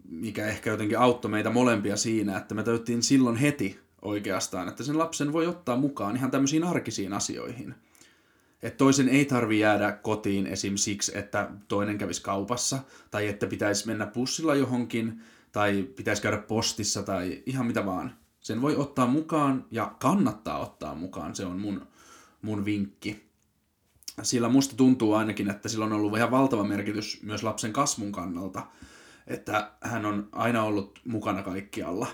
mikä 0.08 0.46
ehkä 0.46 0.70
jotenkin 0.70 0.98
auttoi 0.98 1.30
meitä 1.30 1.50
molempia 1.50 1.96
siinä, 1.96 2.38
että 2.38 2.54
me 2.54 2.62
täyttiin 2.62 3.02
silloin 3.02 3.36
heti 3.36 3.80
oikeastaan, 4.02 4.68
että 4.68 4.84
sen 4.84 4.98
lapsen 4.98 5.32
voi 5.32 5.46
ottaa 5.46 5.76
mukaan 5.76 6.16
ihan 6.16 6.30
tämmöisiin 6.30 6.64
arkisiin 6.64 7.12
asioihin. 7.12 7.74
Että 8.64 8.78
toisen 8.78 9.08
ei 9.08 9.24
tarvi 9.24 9.58
jäädä 9.58 9.92
kotiin 9.92 10.46
esim. 10.46 10.76
siksi, 10.76 11.18
että 11.18 11.50
toinen 11.68 11.98
kävisi 11.98 12.22
kaupassa, 12.22 12.78
tai 13.10 13.28
että 13.28 13.46
pitäisi 13.46 13.86
mennä 13.86 14.06
bussilla 14.06 14.54
johonkin, 14.54 15.20
tai 15.52 15.82
pitäisi 15.96 16.22
käydä 16.22 16.38
postissa, 16.38 17.02
tai 17.02 17.42
ihan 17.46 17.66
mitä 17.66 17.86
vaan. 17.86 18.16
Sen 18.40 18.62
voi 18.62 18.76
ottaa 18.76 19.06
mukaan 19.06 19.66
ja 19.70 19.94
kannattaa 20.00 20.58
ottaa 20.58 20.94
mukaan, 20.94 21.34
se 21.34 21.46
on 21.46 21.60
mun, 21.60 21.86
mun 22.42 22.64
vinkki. 22.64 23.30
Sillä 24.22 24.48
musta 24.48 24.76
tuntuu 24.76 25.14
ainakin, 25.14 25.50
että 25.50 25.68
sillä 25.68 25.84
on 25.84 25.92
ollut 25.92 26.16
ihan 26.16 26.30
valtava 26.30 26.64
merkitys 26.64 27.22
myös 27.22 27.42
lapsen 27.42 27.72
kasvun 27.72 28.12
kannalta, 28.12 28.66
että 29.26 29.72
hän 29.80 30.06
on 30.06 30.28
aina 30.32 30.62
ollut 30.62 31.00
mukana 31.04 31.42
kaikkialla. 31.42 32.06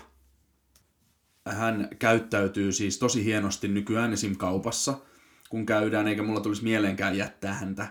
Hän 1.45 1.89
käyttäytyy 1.99 2.71
siis 2.71 2.99
tosi 2.99 3.25
hienosti 3.25 3.67
nykyään 3.67 4.13
esim. 4.13 4.35
kaupassa, 4.35 4.97
kun 5.51 5.65
käydään, 5.65 6.07
eikä 6.07 6.23
mulla 6.23 6.41
tulisi 6.41 6.63
mieleenkään 6.63 7.17
jättää 7.17 7.53
häntä 7.53 7.87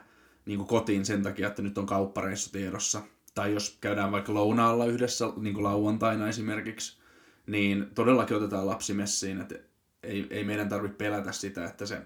niin 0.47 0.59
kuin 0.59 0.69
kotiin 0.69 1.05
sen 1.05 1.23
takia, 1.23 1.49
että 1.49 1.62
nyt 1.62 1.79
on 1.79 1.87
kauppareissu 1.87 2.50
tiedossa. 2.50 3.02
Tai 3.35 3.52
jos 3.52 3.79
käydään 3.81 4.12
vaikka 4.12 4.35
lounaalla 4.35 4.87
yhdessä, 4.87 5.33
niin 5.37 5.55
kuin 5.55 5.64
lauantaina 5.64 6.29
esimerkiksi, 6.29 6.99
niin 7.47 7.87
todellakin 7.95 8.37
otetaan 8.37 8.67
lapsi 8.67 8.95
messiin, 8.95 9.40
että 9.40 9.55
ei, 10.02 10.26
ei 10.31 10.45
meidän 10.45 10.69
tarvitse 10.69 10.97
pelätä 10.97 11.33
sitä, 11.33 11.64
että 11.64 11.87
se 11.87 11.99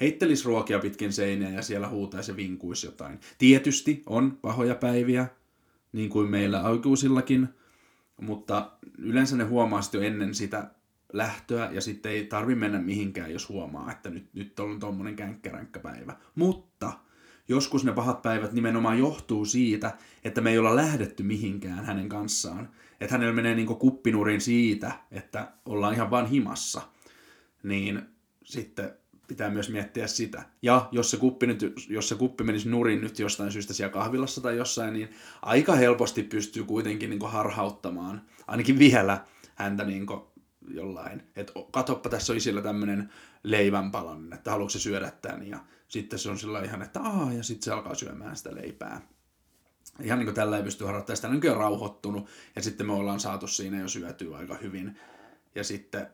heittelisi 0.00 0.44
ruokia 0.44 0.78
pitkin 0.78 1.12
seiniä 1.12 1.50
ja 1.50 1.62
siellä 1.62 1.88
huutaisi 1.88 2.30
ja 2.30 2.36
vinkuisi 2.36 2.86
jotain. 2.86 3.20
Tietysti 3.38 4.02
on 4.06 4.38
pahoja 4.42 4.74
päiviä, 4.74 5.26
niin 5.92 6.10
kuin 6.10 6.30
meillä 6.30 6.60
aikuisillakin, 6.60 7.48
mutta 8.20 8.70
yleensä 8.98 9.36
ne 9.36 9.44
huomaa 9.44 9.80
jo 9.92 10.00
ennen 10.00 10.34
sitä 10.34 10.70
lähtöä 11.12 11.70
ja 11.72 11.80
sitten 11.80 12.12
ei 12.12 12.24
tarvi 12.24 12.54
mennä 12.54 12.78
mihinkään, 12.78 13.32
jos 13.32 13.48
huomaa, 13.48 13.92
että 13.92 14.10
nyt, 14.10 14.34
nyt 14.34 14.60
on 14.60 14.80
tuommoinen 14.80 15.16
känkkäränkkä 15.16 15.80
päivä. 15.80 16.16
Mutta 16.34 16.92
joskus 17.48 17.84
ne 17.84 17.92
pahat 17.92 18.22
päivät 18.22 18.52
nimenomaan 18.52 18.98
johtuu 18.98 19.44
siitä, 19.44 19.96
että 20.24 20.40
me 20.40 20.50
ei 20.50 20.58
olla 20.58 20.76
lähdetty 20.76 21.22
mihinkään 21.22 21.84
hänen 21.84 22.08
kanssaan. 22.08 22.68
Että 23.00 23.14
hänellä 23.14 23.32
menee 23.32 23.54
niin 23.54 23.66
kuppinurin 23.66 24.40
siitä, 24.40 24.92
että 25.10 25.52
ollaan 25.66 25.94
ihan 25.94 26.10
vaan 26.10 26.26
himassa. 26.26 26.82
niin 27.62 28.02
sitten 28.44 28.90
pitää 29.30 29.50
myös 29.50 29.70
miettiä 29.70 30.06
sitä. 30.06 30.42
Ja 30.62 30.88
jos 30.92 31.10
se 31.10 31.16
kuppi, 31.16 31.46
nyt, 31.46 31.74
jos 31.88 32.08
se 32.08 32.14
kuppi 32.14 32.44
menisi 32.44 32.68
nurin 32.68 33.00
nyt 33.00 33.18
jostain 33.18 33.52
syystä 33.52 33.74
siellä 33.74 33.92
kahvilassa 33.92 34.40
tai 34.40 34.56
jossain, 34.56 34.92
niin 34.92 35.08
aika 35.42 35.74
helposti 35.74 36.22
pystyy 36.22 36.64
kuitenkin 36.64 37.10
niin 37.10 37.20
harhauttamaan, 37.22 38.22
ainakin 38.46 38.78
vielä 38.78 39.24
häntä 39.54 39.84
niin 39.84 40.06
jollain, 40.68 41.22
että 41.36 41.52
katoppa 41.70 42.08
tässä 42.08 42.32
on 42.32 42.36
isillä 42.36 42.62
tämmöinen 42.62 43.12
leivänpalan, 43.42 44.32
että 44.32 44.50
haluatko 44.50 44.70
se 44.70 44.78
syödä 44.78 45.12
tämän, 45.22 45.46
ja 45.46 45.58
sitten 45.88 46.18
se 46.18 46.30
on 46.30 46.38
sillä 46.38 46.62
ihan, 46.62 46.82
että 46.82 47.00
aa, 47.00 47.32
ja 47.32 47.42
sitten 47.42 47.64
se 47.64 47.72
alkaa 47.72 47.94
syömään 47.94 48.36
sitä 48.36 48.54
leipää. 48.54 49.00
Ihan 50.00 50.18
niin 50.18 50.26
kuin 50.26 50.34
tällä 50.34 50.56
ei 50.56 50.62
pysty 50.62 50.84
harjoittamaan, 50.84 51.16
sitä 51.16 51.50
on 51.52 51.56
rauhoittunut, 51.56 52.28
ja 52.56 52.62
sitten 52.62 52.86
me 52.86 52.92
ollaan 52.92 53.20
saatu 53.20 53.46
siinä 53.46 53.80
jo 53.80 53.88
syötyä 53.88 54.36
aika 54.36 54.54
hyvin, 54.54 54.98
ja 55.54 55.64
sitten, 55.64 56.06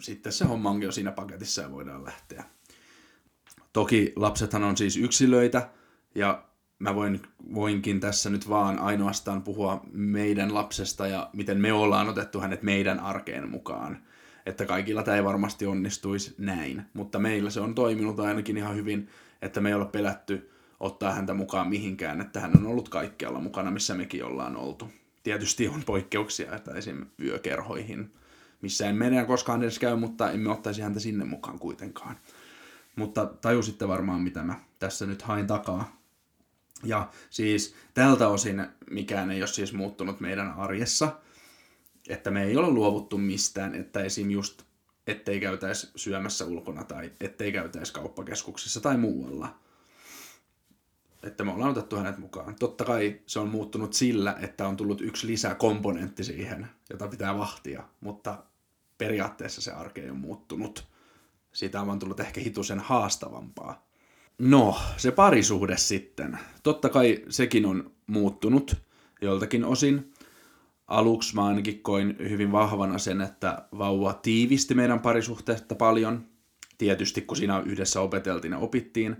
sitten 0.00 0.32
se 0.32 0.44
homma 0.44 0.70
onkin 0.70 0.86
jo 0.86 0.92
siinä 0.92 1.12
paketissa 1.12 1.62
ja 1.62 1.72
voidaan 1.72 2.04
lähteä. 2.04 2.44
Toki 3.72 4.12
lapsethan 4.16 4.64
on 4.64 4.76
siis 4.76 4.96
yksilöitä, 4.96 5.70
ja 6.14 6.44
mä 6.78 6.94
voin, 6.94 7.22
voinkin 7.54 8.00
tässä 8.00 8.30
nyt 8.30 8.48
vaan 8.48 8.78
ainoastaan 8.78 9.42
puhua 9.42 9.80
meidän 9.92 10.54
lapsesta 10.54 11.06
ja 11.06 11.30
miten 11.32 11.60
me 11.60 11.72
ollaan 11.72 12.08
otettu 12.08 12.40
hänet 12.40 12.62
meidän 12.62 13.00
arkeen 13.00 13.50
mukaan. 13.50 13.98
Että 14.46 14.66
kaikilla 14.66 15.02
tämä 15.02 15.16
ei 15.16 15.24
varmasti 15.24 15.66
onnistuisi 15.66 16.34
näin, 16.38 16.82
mutta 16.94 17.18
meillä 17.18 17.50
se 17.50 17.60
on 17.60 17.74
toiminut 17.74 18.20
ainakin 18.20 18.56
ihan 18.56 18.76
hyvin, 18.76 19.08
että 19.42 19.60
me 19.60 19.68
ei 19.68 19.74
ole 19.74 19.84
pelätty 19.86 20.50
ottaa 20.80 21.12
häntä 21.12 21.34
mukaan 21.34 21.68
mihinkään, 21.68 22.20
että 22.20 22.40
hän 22.40 22.52
on 22.56 22.66
ollut 22.66 22.88
kaikkialla 22.88 23.40
mukana, 23.40 23.70
missä 23.70 23.94
mekin 23.94 24.24
ollaan 24.24 24.56
oltu. 24.56 24.92
Tietysti 25.22 25.68
on 25.68 25.82
poikkeuksia, 25.86 26.56
että 26.56 26.70
esim. 26.70 27.06
yökerhoihin, 27.22 28.12
missä 28.62 28.88
en 28.88 28.96
mene 28.96 29.24
koskaan 29.24 29.62
edes 29.62 29.78
käy, 29.78 29.96
mutta 29.96 30.30
emme 30.30 30.50
ottaisi 30.50 30.82
häntä 30.82 31.00
sinne 31.00 31.24
mukaan 31.24 31.58
kuitenkaan. 31.58 32.16
Mutta 32.96 33.26
tajusitte 33.26 33.88
varmaan, 33.88 34.20
mitä 34.20 34.42
mä 34.42 34.54
tässä 34.78 35.06
nyt 35.06 35.22
hain 35.22 35.46
takaa. 35.46 35.95
Ja 36.84 37.10
siis 37.30 37.74
tältä 37.94 38.28
osin 38.28 38.66
mikään 38.90 39.30
ei 39.30 39.40
ole 39.40 39.46
siis 39.46 39.72
muuttunut 39.72 40.20
meidän 40.20 40.52
arjessa, 40.52 41.20
että 42.08 42.30
me 42.30 42.44
ei 42.44 42.56
ole 42.56 42.70
luovuttu 42.70 43.18
mistään, 43.18 43.74
että 43.74 44.00
esim. 44.00 44.30
just 44.30 44.62
ettei 45.06 45.40
käytäisi 45.40 45.90
syömässä 45.96 46.44
ulkona 46.44 46.84
tai 46.84 47.12
ettei 47.20 47.52
käytäisi 47.52 47.92
kauppakeskuksissa 47.92 48.80
tai 48.80 48.96
muualla. 48.96 49.58
Että 51.22 51.44
me 51.44 51.52
ollaan 51.52 51.70
otettu 51.70 51.96
hänet 51.96 52.18
mukaan. 52.18 52.54
Totta 52.54 52.84
kai 52.84 53.20
se 53.26 53.38
on 53.38 53.48
muuttunut 53.48 53.92
sillä, 53.92 54.36
että 54.40 54.68
on 54.68 54.76
tullut 54.76 55.00
yksi 55.00 55.26
lisäkomponentti 55.26 56.24
siihen, 56.24 56.68
jota 56.90 57.08
pitää 57.08 57.38
vahtia, 57.38 57.84
mutta 58.00 58.44
periaatteessa 58.98 59.60
se 59.60 59.72
arke 59.72 60.04
ole 60.10 60.18
muuttunut. 60.18 60.86
Siitä 61.52 61.80
on 61.80 61.86
vaan 61.86 61.98
tullut 61.98 62.20
ehkä 62.20 62.40
hitusen 62.40 62.80
haastavampaa. 62.80 63.85
No, 64.38 64.78
se 64.96 65.10
parisuhde 65.10 65.76
sitten. 65.76 66.38
Totta 66.62 66.88
kai 66.88 67.24
sekin 67.28 67.66
on 67.66 67.90
muuttunut 68.06 68.76
joltakin 69.22 69.64
osin. 69.64 70.12
Aluksi 70.86 71.34
mä 71.34 71.44
ainakin 71.44 71.82
koin 71.82 72.16
hyvin 72.18 72.52
vahvana 72.52 72.98
sen, 72.98 73.20
että 73.20 73.68
vauva 73.78 74.14
tiivisti 74.14 74.74
meidän 74.74 75.00
parisuhteesta 75.00 75.74
paljon. 75.74 76.24
Tietysti 76.78 77.20
kun 77.20 77.36
siinä 77.36 77.60
yhdessä 77.60 78.00
opeteltiin 78.00 78.52
ja 78.52 78.58
opittiin. 78.58 79.16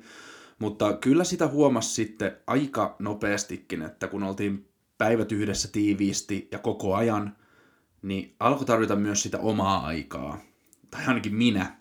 Mutta 0.58 0.92
kyllä 0.92 1.24
sitä 1.24 1.46
huomasi 1.46 1.94
sitten 1.94 2.36
aika 2.46 2.96
nopeastikin, 2.98 3.82
että 3.82 4.08
kun 4.08 4.22
oltiin 4.22 4.68
päivät 4.98 5.32
yhdessä 5.32 5.68
tiiviisti 5.72 6.48
ja 6.52 6.58
koko 6.58 6.94
ajan, 6.94 7.36
niin 8.02 8.34
alkoi 8.40 8.66
tarvita 8.66 8.96
myös 8.96 9.22
sitä 9.22 9.38
omaa 9.38 9.86
aikaa. 9.86 10.40
Tai 10.90 11.06
ainakin 11.06 11.34
minä. 11.34 11.76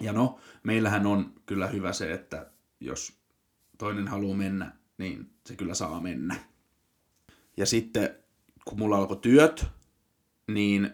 Ja 0.00 0.12
no, 0.12 0.38
meillähän 0.68 1.06
on 1.06 1.34
kyllä 1.46 1.66
hyvä 1.66 1.92
se, 1.92 2.12
että 2.12 2.50
jos 2.80 3.18
toinen 3.78 4.08
haluaa 4.08 4.36
mennä, 4.36 4.72
niin 4.98 5.30
se 5.46 5.56
kyllä 5.56 5.74
saa 5.74 6.00
mennä. 6.00 6.36
Ja 7.56 7.66
sitten 7.66 8.16
kun 8.64 8.78
mulla 8.78 8.96
alkoi 8.96 9.16
työt, 9.16 9.66
niin 10.46 10.90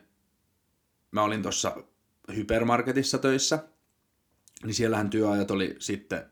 mä 1.10 1.22
olin 1.22 1.42
tuossa 1.42 1.76
hypermarketissa 2.36 3.18
töissä, 3.18 3.68
niin 4.64 4.74
siellähän 4.74 5.10
työajat 5.10 5.50
oli 5.50 5.76
sitten 5.78 6.30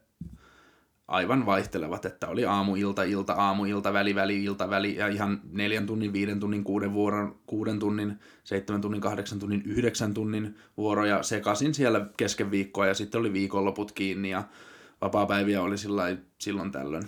aivan 1.12 1.46
vaihtelevat, 1.46 2.04
että 2.04 2.28
oli 2.28 2.44
aamu, 2.44 2.76
ilta, 2.76 3.02
ilta, 3.02 3.32
aamu, 3.32 3.64
ilta, 3.64 3.92
väli, 3.92 4.14
väli, 4.14 4.44
ilta, 4.44 4.70
väli, 4.70 4.96
ja 4.96 5.08
ihan 5.08 5.40
neljän 5.50 5.86
tunnin, 5.86 6.12
viiden 6.12 6.40
tunnin, 6.40 6.64
kuuden 6.64 6.92
vuoron, 6.92 7.40
kuuden 7.46 7.78
tunnin, 7.78 8.18
seitsemän 8.44 8.80
tunnin, 8.80 9.00
kahdeksan 9.00 9.38
tunnin, 9.38 9.62
yhdeksän 9.66 10.14
tunnin 10.14 10.56
vuoroja 10.76 11.22
sekasin 11.22 11.74
siellä 11.74 12.06
kesken 12.16 12.50
viikkoa, 12.50 12.86
ja 12.86 12.94
sitten 12.94 13.20
oli 13.20 13.32
viikonloput 13.32 13.92
kiinni, 13.92 14.30
ja 14.30 14.44
vapaa-päiviä 15.00 15.62
oli 15.62 15.76
silloin 16.38 16.72
tällöin. 16.72 17.04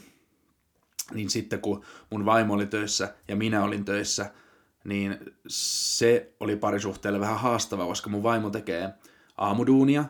Niin 1.15 1.31
sitten 1.31 1.61
kun 1.61 1.85
mun 2.11 2.25
vaimo 2.25 2.55
oli 2.55 2.67
töissä 2.67 3.15
ja 3.29 3.37
minä 3.37 3.65
olin 3.65 3.85
töissä, 3.85 4.31
niin 4.85 5.19
se 5.49 6.35
oli 6.41 6.57
parisuhteelle 6.57 7.21
vähän 7.21 7.41
haastava, 7.41 7.87
koska 7.87 8.11
mun 8.11 8.23
vaimo 8.23 8.51
tekee 8.51 8.91
aamuduunia, 9.37 10.05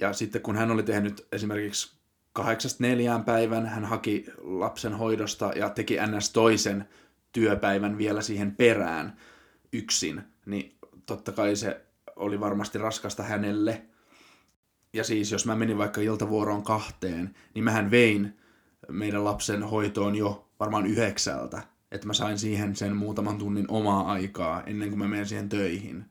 ja 0.00 0.12
sitten 0.12 0.42
kun 0.42 0.56
hän 0.56 0.70
oli 0.70 0.82
tehnyt 0.82 1.26
esimerkiksi 1.32 2.01
kahdeksasta 2.32 2.84
neljään 2.84 3.24
päivän, 3.24 3.66
hän 3.66 3.84
haki 3.84 4.26
lapsen 4.38 4.94
hoidosta 4.94 5.52
ja 5.56 5.70
teki 5.70 5.96
ns. 6.06 6.30
toisen 6.32 6.88
työpäivän 7.32 7.98
vielä 7.98 8.22
siihen 8.22 8.56
perään 8.56 9.16
yksin, 9.72 10.22
niin 10.46 10.76
totta 11.06 11.32
kai 11.32 11.56
se 11.56 11.86
oli 12.16 12.40
varmasti 12.40 12.78
raskasta 12.78 13.22
hänelle, 13.22 13.82
ja 14.92 15.04
siis 15.04 15.32
jos 15.32 15.46
mä 15.46 15.56
menin 15.56 15.78
vaikka 15.78 16.00
iltavuoroon 16.00 16.62
kahteen, 16.62 17.34
niin 17.54 17.64
mähän 17.64 17.90
vein 17.90 18.38
meidän 18.88 19.24
lapsen 19.24 19.62
hoitoon 19.62 20.14
jo 20.14 20.48
varmaan 20.60 20.86
yhdeksältä, 20.86 21.62
että 21.92 22.06
mä 22.06 22.12
sain 22.12 22.38
siihen 22.38 22.76
sen 22.76 22.96
muutaman 22.96 23.38
tunnin 23.38 23.66
omaa 23.68 24.12
aikaa 24.12 24.62
ennen 24.62 24.88
kuin 24.88 24.98
mä 24.98 25.08
menen 25.08 25.26
siihen 25.26 25.48
töihin. 25.48 26.04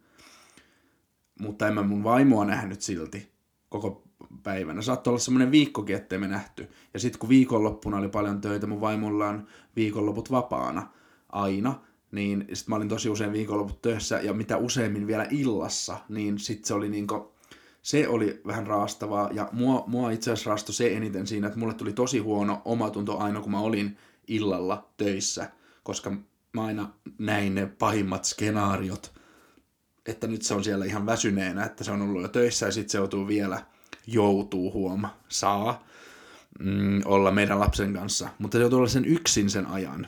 Mutta 1.39 1.67
en 1.67 1.73
mä 1.73 1.83
mun 1.83 2.03
vaimoa 2.03 2.45
nähnyt 2.45 2.81
silti 2.81 3.31
koko 3.69 4.03
päivänä. 4.43 4.81
Saattoi 4.81 5.11
olla 5.11 5.19
semmoinen 5.19 5.51
viikkokin, 5.51 5.95
ettei 5.95 6.19
me 6.19 6.27
nähty. 6.27 6.67
Ja 6.93 6.99
sitten 6.99 7.19
kun 7.19 7.29
viikonloppuna 7.29 7.97
oli 7.97 8.09
paljon 8.09 8.41
töitä, 8.41 8.67
mun 8.67 8.81
vaimolla 8.81 9.27
on 9.27 9.47
viikonloput 9.75 10.31
vapaana 10.31 10.87
aina, 11.29 11.81
niin 12.11 12.39
sitten 12.39 12.71
mä 12.71 12.75
olin 12.75 12.89
tosi 12.89 13.09
usein 13.09 13.33
viikonloput 13.33 13.81
töissä, 13.81 14.19
ja 14.23 14.33
mitä 14.33 14.57
useimmin 14.57 15.07
vielä 15.07 15.27
illassa, 15.29 15.97
niin 16.09 16.39
sitten 16.39 16.67
se 16.67 16.73
oli 16.73 16.89
niinku 16.89 17.31
se 17.81 18.07
oli 18.07 18.41
vähän 18.47 18.67
raastavaa 18.67 19.29
ja 19.33 19.49
mua, 19.51 19.83
mua 19.87 20.11
itse 20.11 20.31
asiassa 20.31 20.49
raastoi 20.49 20.73
se 20.73 20.95
eniten 20.95 21.27
siinä, 21.27 21.47
että 21.47 21.59
mulle 21.59 21.73
tuli 21.73 21.93
tosi 21.93 22.19
huono 22.19 22.61
omatunto 22.65 23.17
aina 23.17 23.41
kun 23.41 23.51
mä 23.51 23.59
olin 23.59 23.97
illalla 24.27 24.89
töissä, 24.97 25.51
koska 25.83 26.11
mä 26.53 26.65
aina 26.65 26.93
näin 27.17 27.55
ne 27.55 27.65
pahimmat 27.65 28.25
skenaariot, 28.25 29.13
että 30.05 30.27
nyt 30.27 30.41
se 30.41 30.53
on 30.53 30.63
siellä 30.63 30.85
ihan 30.85 31.05
väsyneenä, 31.05 31.63
että 31.63 31.83
se 31.83 31.91
on 31.91 32.01
ollut 32.01 32.21
jo 32.21 32.27
töissä 32.27 32.65
ja 32.65 32.71
sitten 32.71 32.89
se 32.89 32.97
joutuu 32.97 33.27
vielä, 33.27 33.65
joutuu 34.07 34.73
huoma, 34.73 35.17
saa 35.29 35.87
mm, 36.59 37.01
olla 37.05 37.31
meidän 37.31 37.59
lapsen 37.59 37.93
kanssa, 37.93 38.29
mutta 38.39 38.57
se 38.57 38.61
joutuu 38.61 38.79
olla 38.79 38.89
sen 38.89 39.05
yksin 39.05 39.49
sen 39.49 39.65
ajan 39.65 40.07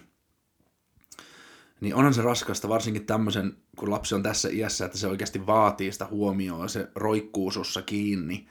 niin 1.83 1.95
onhan 1.95 2.13
se 2.13 2.21
raskasta, 2.21 2.69
varsinkin 2.69 3.05
tämmöisen, 3.05 3.57
kun 3.75 3.91
lapsi 3.91 4.15
on 4.15 4.23
tässä 4.23 4.49
iässä, 4.51 4.85
että 4.85 4.97
se 4.97 5.07
oikeasti 5.07 5.45
vaatii 5.45 5.91
sitä 5.91 6.05
huomioon, 6.05 6.69
se 6.69 6.89
roikkuu 6.95 7.51
sussa 7.51 7.81
kiinni, 7.81 8.47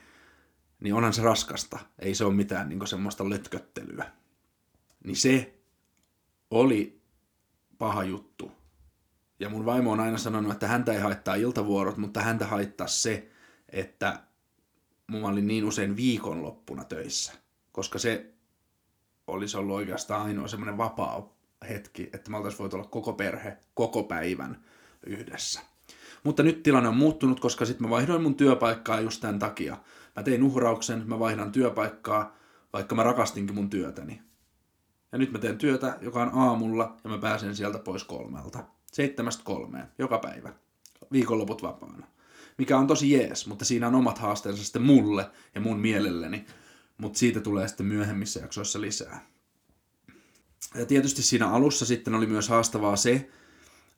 niin 0.79 0.93
onhan 0.93 1.13
se 1.13 1.21
raskasta. 1.21 1.79
Ei 1.99 2.15
se 2.15 2.25
ole 2.25 2.33
mitään 2.33 2.69
niin 2.69 2.87
semmoista 2.87 3.29
lötköttelyä. 3.29 4.11
Niin 5.03 5.15
se 5.15 5.59
oli 6.51 7.01
paha 7.77 8.03
juttu. 8.03 8.51
Ja 9.39 9.49
mun 9.49 9.65
vaimo 9.65 9.91
on 9.91 9.99
aina 9.99 10.17
sanonut, 10.17 10.51
että 10.51 10.67
häntä 10.67 10.93
ei 10.93 10.99
haittaa 10.99 11.35
iltavuorot, 11.35 11.97
mutta 11.97 12.21
häntä 12.21 12.47
haittaa 12.47 12.87
se, 12.87 13.31
että 13.69 14.19
mun 15.07 15.25
oli 15.25 15.41
niin 15.41 15.65
usein 15.65 15.95
viikonloppuna 15.95 16.83
töissä. 16.83 17.33
Koska 17.71 17.99
se 17.99 18.33
olisi 19.27 19.57
ollut 19.57 19.75
oikeastaan 19.75 20.21
ainoa 20.21 20.47
semmoinen 20.47 20.77
vapaa 20.77 21.33
hetki, 21.69 22.09
että 22.13 22.31
me 22.31 22.37
oltaisiin 22.37 22.59
voitu 22.59 22.75
olla 22.75 22.87
koko 22.87 23.13
perhe, 23.13 23.57
koko 23.73 24.03
päivän 24.03 24.63
yhdessä. 25.05 25.61
Mutta 26.23 26.43
nyt 26.43 26.63
tilanne 26.63 26.89
on 26.89 26.97
muuttunut, 26.97 27.39
koska 27.39 27.65
sitten 27.65 27.87
mä 27.87 27.89
vaihdoin 27.89 28.21
mun 28.21 28.35
työpaikkaa 28.35 28.99
just 28.99 29.21
tämän 29.21 29.39
takia. 29.39 29.77
Mä 30.15 30.23
tein 30.23 30.43
uhrauksen, 30.43 31.03
mä 31.07 31.19
vaihdan 31.19 31.51
työpaikkaa, 31.51 32.35
vaikka 32.73 32.95
mä 32.95 33.03
rakastinkin 33.03 33.55
mun 33.55 33.69
työtäni. 33.69 34.21
Ja 35.11 35.17
nyt 35.17 35.31
mä 35.31 35.39
teen 35.39 35.57
työtä, 35.57 35.97
joka 36.01 36.21
on 36.21 36.31
aamulla, 36.33 36.97
ja 37.03 37.09
mä 37.09 37.17
pääsen 37.17 37.55
sieltä 37.55 37.79
pois 37.79 38.03
kolmelta. 38.03 38.63
Seitsemästä 38.91 39.43
kolmeen, 39.43 39.87
joka 39.97 40.17
päivä. 40.17 40.53
Viikonloput 41.11 41.63
vapaana. 41.63 42.07
Mikä 42.57 42.77
on 42.77 42.87
tosi 42.87 43.11
jees, 43.11 43.47
mutta 43.47 43.65
siinä 43.65 43.87
on 43.87 43.95
omat 43.95 44.17
haasteensa 44.17 44.63
sitten 44.63 44.81
mulle 44.81 45.29
ja 45.55 45.61
mun 45.61 45.79
mielelleni. 45.79 46.45
Mutta 46.97 47.19
siitä 47.19 47.39
tulee 47.39 47.67
sitten 47.67 47.85
myöhemmissä 47.85 48.39
jaksoissa 48.39 48.81
lisää. 48.81 49.25
Ja 50.75 50.85
tietysti 50.85 51.23
siinä 51.23 51.49
alussa 51.49 51.85
sitten 51.85 52.15
oli 52.15 52.25
myös 52.25 52.49
haastavaa 52.49 52.95
se, 52.95 53.29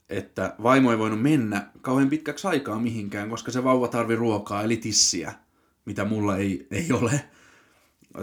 että 0.10 0.56
vaimo 0.64 0.92
ei 0.92 0.98
voinut 0.98 1.22
mennä 1.22 1.72
kauhean 1.82 2.10
pitkäksi 2.10 2.48
aikaa 2.48 2.80
mihinkään, 2.80 3.30
koska 3.30 3.52
se 3.52 3.64
vauva 3.64 3.88
tarvi 3.88 4.16
ruokaa, 4.16 4.64
eli 4.64 4.78
tissiä, 4.78 5.34
mitä 5.86 6.06
mulla 6.06 6.38
ei, 6.38 6.68
ei 6.72 6.92
ole. 6.92 7.22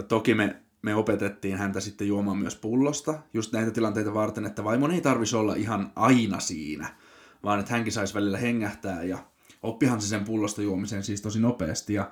Toki 0.07 0.33
me, 0.33 0.61
me 0.81 0.95
opetettiin 0.95 1.57
häntä 1.57 1.79
sitten 1.79 2.07
juomaan 2.07 2.37
myös 2.37 2.55
pullosta, 2.55 3.19
just 3.33 3.53
näitä 3.53 3.71
tilanteita 3.71 4.13
varten, 4.13 4.45
että 4.45 4.63
vaimon 4.63 4.91
ei 4.91 5.01
tarvisi 5.01 5.35
olla 5.35 5.55
ihan 5.55 5.91
aina 5.95 6.39
siinä, 6.39 6.95
vaan 7.43 7.59
että 7.59 7.71
hänkin 7.71 7.93
saisi 7.93 8.13
välillä 8.13 8.37
hengähtää 8.37 9.03
ja 9.03 9.17
oppihan 9.63 10.01
se 10.01 10.07
sen 10.07 10.25
pullosta 10.25 10.61
juomisen 10.61 11.03
siis 11.03 11.21
tosi 11.21 11.39
nopeasti 11.39 11.93
ja 11.93 12.11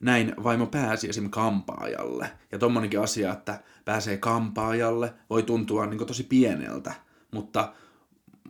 näin 0.00 0.34
vaimo 0.44 0.66
pääsi 0.66 1.08
esim. 1.08 1.30
kampaajalle. 1.30 2.30
Ja 2.52 2.58
tommonenkin 2.58 3.00
asia, 3.00 3.32
että 3.32 3.62
pääsee 3.84 4.16
kampaajalle, 4.16 5.14
voi 5.30 5.42
tuntua 5.42 5.86
niin 5.86 6.06
tosi 6.06 6.22
pieneltä, 6.22 6.94
mutta, 7.30 7.72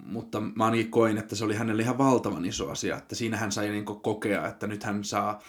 mutta 0.05 0.41
mä 0.41 0.65
ainakin 0.65 0.91
koin, 0.91 1.19
että 1.19 1.37
se 1.37 1.45
oli 1.45 1.55
hänelle 1.55 1.83
ihan 1.83 1.99
valtavan 1.99 2.45
iso 2.45 2.71
asia, 2.71 2.97
että 2.97 3.15
siinä 3.15 3.37
hän 3.37 3.53
sai 3.53 3.69
niin 3.69 3.85
kokea, 3.85 4.49
että 4.49 4.67
nyt 4.67 4.83
hän 4.83 5.05
saa 5.05 5.43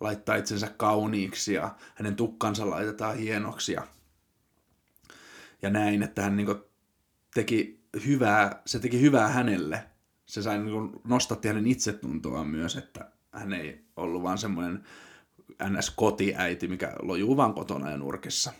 laittaa 0.00 0.36
itsensä 0.36 0.68
kauniiksi 0.76 1.54
ja 1.54 1.74
hänen 1.94 2.16
tukkansa 2.16 2.70
laitetaan 2.70 3.16
hienoksi 3.16 3.72
ja, 3.72 3.86
ja 5.62 5.70
näin, 5.70 6.02
että 6.02 6.22
hän 6.22 6.36
niin 6.36 6.48
teki 7.34 7.80
hyvää, 8.06 8.62
se 8.66 8.78
teki 8.78 9.00
hyvää 9.00 9.28
hänelle. 9.28 9.84
Se 10.26 10.42
sai 10.42 10.58
niin 10.58 10.90
nostatti 11.04 11.48
hänen 11.48 11.66
itsetuntoaan 11.66 12.46
myös, 12.46 12.76
että 12.76 13.10
hän 13.32 13.52
ei 13.52 13.84
ollut 13.96 14.22
vaan 14.22 14.38
semmoinen 14.38 14.84
NS-kotiäiti, 15.64 16.68
mikä 16.68 16.92
lojuu 17.02 17.36
vaan 17.36 17.54
kotona 17.54 17.90
ja 17.90 17.96
nurkissa. 17.96 18.52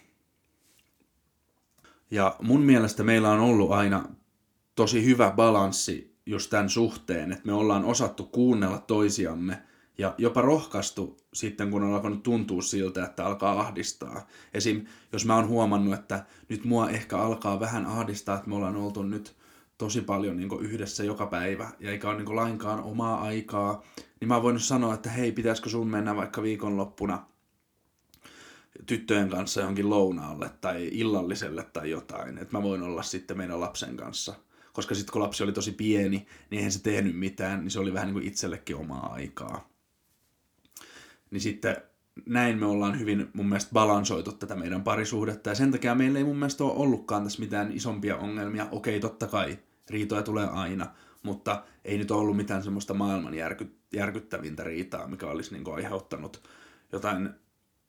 Ja 2.11 2.37
mun 2.43 2.61
mielestä 2.61 3.03
meillä 3.03 3.31
on 3.31 3.41
ollut 3.41 3.73
aina 3.73 4.09
tosi 4.75 5.05
hyvä 5.05 5.31
balanssi 5.31 6.17
just 6.27 6.51
tämän 6.51 6.71
suhteen, 6.71 7.33
että 7.33 7.47
me 7.47 7.53
ollaan 7.53 7.85
osattu 7.85 8.25
kuunnella 8.25 8.79
toisiamme 8.79 9.63
ja 9.99 10.15
jopa 10.19 10.43
rohkaistu 10.43 11.17
sitten, 11.35 11.71
kun 11.71 11.83
on 11.83 11.95
alkanut 11.95 12.23
tuntua 12.23 12.63
siltä, 12.63 13.05
että 13.05 13.27
alkaa 13.27 13.61
ahdistaa. 13.61 14.27
Esim. 14.55 14.85
jos 15.13 15.25
mä 15.25 15.37
oon 15.37 15.49
huomannut, 15.49 15.95
että 15.95 16.25
nyt 16.49 16.65
mua 16.65 16.91
ehkä 16.91 17.19
alkaa 17.19 17.61
vähän 17.61 17.87
ahdistaa, 17.87 18.37
että 18.37 18.49
me 18.49 18.55
ollaan 18.55 18.77
oltu 18.77 19.03
nyt 19.03 19.36
tosi 19.79 20.01
paljon 20.01 20.37
niin 20.37 20.61
yhdessä 20.61 21.05
joka 21.05 21.27
päivä 21.27 21.71
ja 21.81 21.91
eikä 21.91 22.09
ole 22.09 22.17
niin 22.17 22.37
lainkaan 22.37 22.83
omaa 22.83 23.23
aikaa, 23.23 23.83
niin 24.21 24.29
mä 24.29 24.35
oon 24.35 24.43
voinut 24.43 24.63
sanoa, 24.63 24.95
että 24.95 25.11
hei, 25.11 25.33
pitäisikö 25.33 25.69
sun 25.69 25.89
mennä 25.89 26.17
vaikka 26.17 26.43
viikonloppuna 26.43 27.27
tyttöjen 28.87 29.29
kanssa 29.29 29.61
johonkin 29.61 29.91
lounaalle 29.91 30.51
tai 30.61 30.89
illalliselle 30.93 31.63
tai 31.63 31.91
jotain, 31.91 32.39
että 32.39 32.57
mä 32.57 32.63
voin 32.63 32.83
olla 32.83 33.03
sitten 33.03 33.37
meidän 33.37 33.61
lapsen 33.61 33.97
kanssa. 33.97 34.35
Koska 34.73 34.95
sitten 34.95 35.13
kun 35.13 35.23
lapsi 35.23 35.43
oli 35.43 35.53
tosi 35.53 35.73
pieni, 35.73 36.27
niin 36.51 36.59
eihän 36.59 36.73
se 36.73 36.83
tehnyt 36.83 37.17
mitään, 37.17 37.61
niin 37.61 37.71
se 37.71 37.81
oli 37.81 37.93
vähän 37.93 38.07
niin 38.07 38.15
kuin 38.15 38.27
itsellekin 38.27 38.77
omaa 38.77 39.13
aikaa. 39.13 39.69
Niin 41.31 41.41
sitten 41.41 41.77
näin 42.27 42.59
me 42.59 42.67
ollaan 42.67 43.01
hyvin 43.01 43.29
mun 43.33 43.47
mielestä 43.47 43.71
balansoitu 43.73 44.33
tätä 44.33 44.57
meidän 44.57 44.83
parisuhdetta, 44.83 45.51
ja 45.51 45.55
sen 45.55 45.73
takia 45.73 45.95
meillä 45.95 46.19
ei 46.19 46.25
mun 46.25 46.37
mielestä 46.37 46.65
ole 46.65 46.73
ollutkaan 46.77 47.25
tässä 47.25 47.41
mitään 47.41 47.73
isompia 47.73 48.17
ongelmia. 48.17 48.69
Okei, 48.71 49.01
totta 49.01 49.27
kai, 49.27 49.59
riitoja 49.91 50.23
tulee 50.23 50.47
aina, 50.47 50.87
mutta 51.23 51.63
ei 51.85 51.99
nyt 51.99 52.11
ollut 52.11 52.37
mitään 52.37 52.63
semmoista 52.63 52.95
maailman 52.95 53.35
järky, 53.35 53.77
järkyttävintä 53.93 54.65
riitaa, 54.65 55.09
mikä 55.09 55.27
olisi 55.27 55.55
niin 55.55 55.75
aiheuttanut 55.75 56.49
jotain 56.93 57.31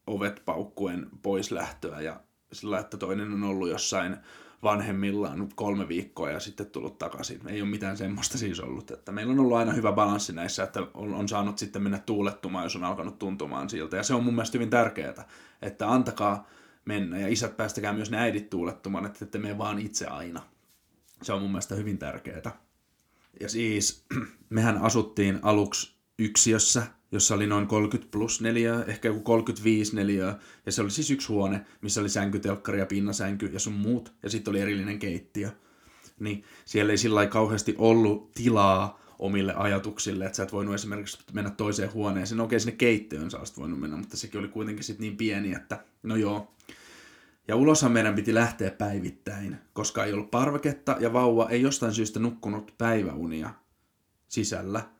ovet 0.07 0.41
paukkuen 0.45 1.07
pois 1.21 1.51
lähtöä 1.51 2.01
ja 2.01 2.19
sillä, 2.53 2.79
että 2.79 2.97
toinen 2.97 3.33
on 3.33 3.43
ollut 3.43 3.69
jossain 3.69 4.17
vanhemmillaan 4.63 5.49
kolme 5.55 5.87
viikkoa 5.87 6.31
ja 6.31 6.39
sitten 6.39 6.65
tullut 6.65 6.97
takaisin. 6.97 7.41
Ei 7.47 7.61
ole 7.61 7.69
mitään 7.69 7.97
semmoista 7.97 8.37
siis 8.37 8.59
ollut. 8.59 8.91
Että 8.91 9.11
meillä 9.11 9.31
on 9.31 9.39
ollut 9.39 9.57
aina 9.57 9.73
hyvä 9.73 9.91
balanssi 9.91 10.33
näissä, 10.33 10.63
että 10.63 10.87
on, 10.93 11.13
on 11.13 11.27
saanut 11.27 11.57
sitten 11.57 11.81
mennä 11.81 11.99
tuulettumaan, 11.99 12.63
jos 12.63 12.75
on 12.75 12.83
alkanut 12.83 13.19
tuntumaan 13.19 13.69
siltä. 13.69 13.97
Ja 13.97 14.03
se 14.03 14.13
on 14.13 14.23
mun 14.23 14.33
mielestä 14.33 14.57
hyvin 14.57 14.69
tärkeää, 14.69 15.27
että 15.61 15.91
antakaa 15.91 16.47
mennä 16.85 17.19
ja 17.19 17.27
isät 17.27 17.57
päästäkää 17.57 17.93
myös 17.93 18.11
ne 18.11 18.17
äidit 18.17 18.49
tuulettumaan, 18.49 19.05
että 19.05 19.25
ette 19.25 19.37
mene 19.37 19.57
vaan 19.57 19.79
itse 19.79 20.07
aina. 20.07 20.41
Se 21.21 21.33
on 21.33 21.41
mun 21.41 21.51
mielestä 21.51 21.75
hyvin 21.75 21.97
tärkeää. 21.97 22.59
Ja 23.39 23.49
siis 23.49 24.05
mehän 24.49 24.77
asuttiin 24.77 25.39
aluksi 25.41 25.96
yksiössä, 26.19 26.87
jossa 27.11 27.35
oli 27.35 27.47
noin 27.47 27.67
30 27.67 28.11
plus 28.11 28.41
neljä, 28.41 28.83
ehkä 28.87 29.07
joku 29.07 29.19
35 29.19 29.95
neliöä, 29.95 30.35
ja 30.65 30.71
se 30.71 30.81
oli 30.81 30.91
siis 30.91 31.11
yksi 31.11 31.27
huone, 31.27 31.65
missä 31.81 32.01
oli 32.01 32.09
sänky, 32.09 32.39
telkkari 32.39 32.79
ja 32.79 32.85
pinnasänky 32.85 33.45
ja 33.45 33.59
sun 33.59 33.73
muut, 33.73 34.13
ja 34.23 34.29
sitten 34.29 34.51
oli 34.51 34.59
erillinen 34.59 34.99
keittiö. 34.99 35.49
Niin 36.19 36.43
siellä 36.65 36.91
ei 36.91 36.97
sillä 36.97 37.27
kauheasti 37.27 37.75
ollut 37.77 38.31
tilaa 38.31 38.99
omille 39.19 39.53
ajatuksille, 39.53 40.25
että 40.25 40.35
sä 40.35 40.43
et 40.43 40.53
voinut 40.53 40.75
esimerkiksi 40.75 41.19
mennä 41.33 41.49
toiseen 41.49 41.93
huoneeseen. 41.93 42.37
No 42.37 42.43
okei, 42.43 42.59
sinne 42.59 42.75
keittiöön 42.75 43.31
sä 43.31 43.37
olisit 43.37 43.57
voinut 43.57 43.79
mennä, 43.79 43.97
mutta 43.97 44.17
sekin 44.17 44.39
oli 44.39 44.47
kuitenkin 44.47 44.83
sitten 44.83 45.01
niin 45.01 45.17
pieni, 45.17 45.53
että 45.53 45.83
no 46.03 46.15
joo. 46.15 46.53
Ja 47.47 47.55
uloshan 47.55 47.91
meidän 47.91 48.15
piti 48.15 48.33
lähteä 48.33 48.71
päivittäin, 48.71 49.57
koska 49.73 50.05
ei 50.05 50.13
ollut 50.13 50.31
parveketta 50.31 50.95
ja 50.99 51.13
vauva 51.13 51.49
ei 51.49 51.61
jostain 51.61 51.93
syystä 51.93 52.19
nukkunut 52.19 52.73
päiväunia 52.77 53.49
sisällä 54.27 54.96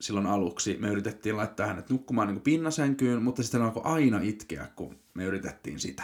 silloin 0.00 0.26
aluksi. 0.26 0.76
Me 0.80 0.88
yritettiin 0.88 1.36
laittaa 1.36 1.66
hänet 1.66 1.90
nukkumaan 1.90 2.28
niin 2.28 2.34
kuin 2.34 2.42
pinnasänkyyn, 2.44 3.22
mutta 3.22 3.42
sitten 3.42 3.62
alkoi 3.62 3.82
aina 3.84 4.20
itkeä, 4.22 4.68
kun 4.76 4.98
me 5.14 5.24
yritettiin 5.24 5.80
sitä. 5.80 6.02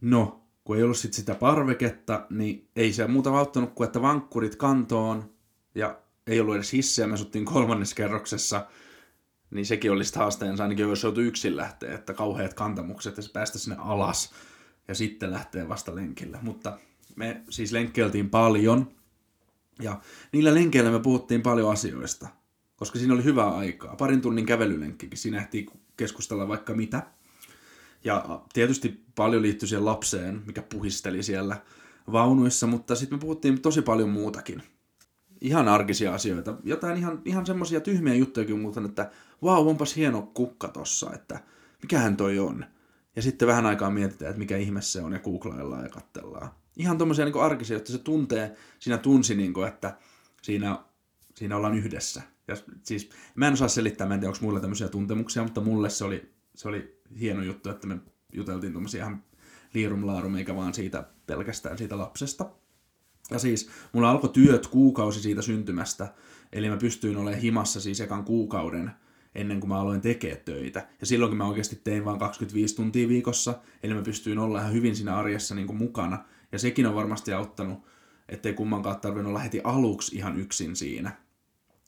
No, 0.00 0.44
kun 0.64 0.76
ei 0.76 0.82
ollut 0.82 0.96
sit 0.96 1.14
sitä 1.14 1.34
parveketta, 1.34 2.26
niin 2.30 2.70
ei 2.76 2.92
se 2.92 3.06
muuta 3.06 3.38
auttanut 3.38 3.74
kuin, 3.74 3.86
että 3.86 4.02
vankkurit 4.02 4.56
kantoon 4.56 5.30
ja 5.74 5.98
ei 6.26 6.40
ollut 6.40 6.54
edes 6.54 6.72
hisseä, 6.72 7.06
me 7.06 7.14
asuttiin 7.14 7.44
kolmannes 7.44 7.94
kerroksessa, 7.94 8.66
niin 9.50 9.66
sekin 9.66 9.92
olisi 9.92 10.18
haasteensa, 10.18 10.62
ainakin 10.62 10.88
jos 10.88 11.02
joutui 11.02 11.24
yksin 11.24 11.56
lähteä, 11.56 11.94
että 11.94 12.14
kauheat 12.14 12.54
kantamukset 12.54 13.16
ja 13.16 13.22
se 13.22 13.32
päästä 13.32 13.58
sinne 13.58 13.76
alas 13.78 14.32
ja 14.88 14.94
sitten 14.94 15.30
lähtee 15.30 15.68
vasta 15.68 15.94
lenkille. 15.94 16.38
Mutta 16.42 16.78
me 17.16 17.42
siis 17.50 17.72
lenkkeiltiin 17.72 18.30
paljon, 18.30 18.97
ja 19.82 20.00
niillä 20.32 20.54
lenkeillä 20.54 20.90
me 20.90 21.00
puhuttiin 21.00 21.42
paljon 21.42 21.72
asioista, 21.72 22.28
koska 22.76 22.98
siinä 22.98 23.14
oli 23.14 23.24
hyvää 23.24 23.56
aikaa. 23.56 23.96
Parin 23.96 24.20
tunnin 24.20 24.46
kävelylenkkikin, 24.46 25.18
siinä 25.18 25.38
ehtii 25.38 25.66
keskustella 25.96 26.48
vaikka 26.48 26.74
mitä. 26.74 27.02
Ja 28.04 28.42
tietysti 28.52 29.04
paljon 29.14 29.42
liittyi 29.42 29.68
siihen 29.68 29.84
lapseen, 29.84 30.42
mikä 30.46 30.62
puhisteli 30.62 31.22
siellä 31.22 31.56
vaunuissa, 32.12 32.66
mutta 32.66 32.94
sitten 32.94 33.18
me 33.18 33.20
puhuttiin 33.20 33.60
tosi 33.60 33.82
paljon 33.82 34.08
muutakin. 34.08 34.62
Ihan 35.40 35.68
arkisia 35.68 36.14
asioita. 36.14 36.54
Jotain 36.64 36.96
ihan, 36.96 37.22
ihan 37.24 37.46
semmoisia 37.46 37.80
tyhmiä 37.80 38.14
juttuja 38.14 38.56
muuten, 38.56 38.84
että 38.84 39.10
vau, 39.42 39.62
wow, 39.62 39.68
onpas 39.68 39.96
hieno 39.96 40.22
kukka 40.22 40.68
tossa, 40.68 41.12
että 41.14 41.40
mikähän 41.82 42.16
toi 42.16 42.38
on. 42.38 42.64
Ja 43.16 43.22
sitten 43.22 43.48
vähän 43.48 43.66
aikaa 43.66 43.90
mietitään, 43.90 44.30
että 44.30 44.38
mikä 44.38 44.56
ihme 44.56 44.82
se 44.82 45.02
on 45.02 45.12
ja 45.12 45.18
googlaillaan 45.18 45.82
ja 45.84 45.88
kattellaan 45.88 46.50
ihan 46.78 46.98
tommosia 46.98 47.24
niin 47.24 47.40
arkisia, 47.40 47.76
että 47.76 47.92
se 47.92 47.98
tuntee, 47.98 48.56
siinä 48.78 48.98
tunsi, 48.98 49.34
niin 49.34 49.52
kuin, 49.52 49.68
että 49.68 49.96
siinä, 50.42 50.78
siinä 51.34 51.56
ollaan 51.56 51.78
yhdessä. 51.78 52.22
Ja 52.48 52.56
siis, 52.82 53.10
mä 53.34 53.46
en 53.46 53.52
osaa 53.52 53.68
selittää, 53.68 54.06
mä 54.06 54.14
en 54.14 54.20
tiedä, 54.20 54.30
onko 54.30 54.46
mulle 54.46 54.60
tämmöisiä 54.60 54.88
tuntemuksia, 54.88 55.42
mutta 55.42 55.60
mulle 55.60 55.90
se 55.90 56.04
oli, 56.04 56.32
se 56.54 56.68
oli 56.68 57.00
hieno 57.20 57.42
juttu, 57.42 57.70
että 57.70 57.86
me 57.86 57.98
juteltiin 58.32 58.72
tommosia 58.72 59.02
ihan 59.02 59.24
liirum 59.74 60.06
laarum, 60.06 60.36
eikä 60.36 60.56
vaan 60.56 60.74
siitä 60.74 61.04
pelkästään 61.26 61.78
siitä 61.78 61.98
lapsesta. 61.98 62.50
Ja 63.30 63.38
siis 63.38 63.68
mulla 63.92 64.10
alkoi 64.10 64.30
työt 64.30 64.66
kuukausi 64.66 65.20
siitä 65.20 65.42
syntymästä, 65.42 66.14
eli 66.52 66.70
mä 66.70 66.76
pystyin 66.76 67.16
olemaan 67.16 67.42
himassa 67.42 67.80
siis 67.80 68.00
ekan 68.00 68.24
kuukauden 68.24 68.90
ennen 69.34 69.60
kuin 69.60 69.68
mä 69.68 69.80
aloin 69.80 70.00
tekemään 70.00 70.44
töitä. 70.44 70.88
Ja 71.00 71.06
silloinkin 71.06 71.36
mä 71.38 71.48
oikeasti 71.48 71.80
tein 71.84 72.04
vain 72.04 72.18
25 72.18 72.76
tuntia 72.76 73.08
viikossa, 73.08 73.54
eli 73.82 73.94
mä 73.94 74.02
pystyin 74.02 74.38
olla 74.38 74.60
ihan 74.60 74.72
hyvin 74.72 74.96
siinä 74.96 75.16
arjessa 75.16 75.54
niin 75.54 75.66
kuin 75.66 75.76
mukana. 75.76 76.24
Ja 76.52 76.58
sekin 76.58 76.86
on 76.86 76.94
varmasti 76.94 77.32
auttanut, 77.32 77.86
ettei 78.28 78.52
kummankaan 78.52 79.00
tarvinnut 79.00 79.30
olla 79.30 79.38
heti 79.38 79.60
aluksi 79.64 80.16
ihan 80.16 80.36
yksin 80.36 80.76
siinä. 80.76 81.12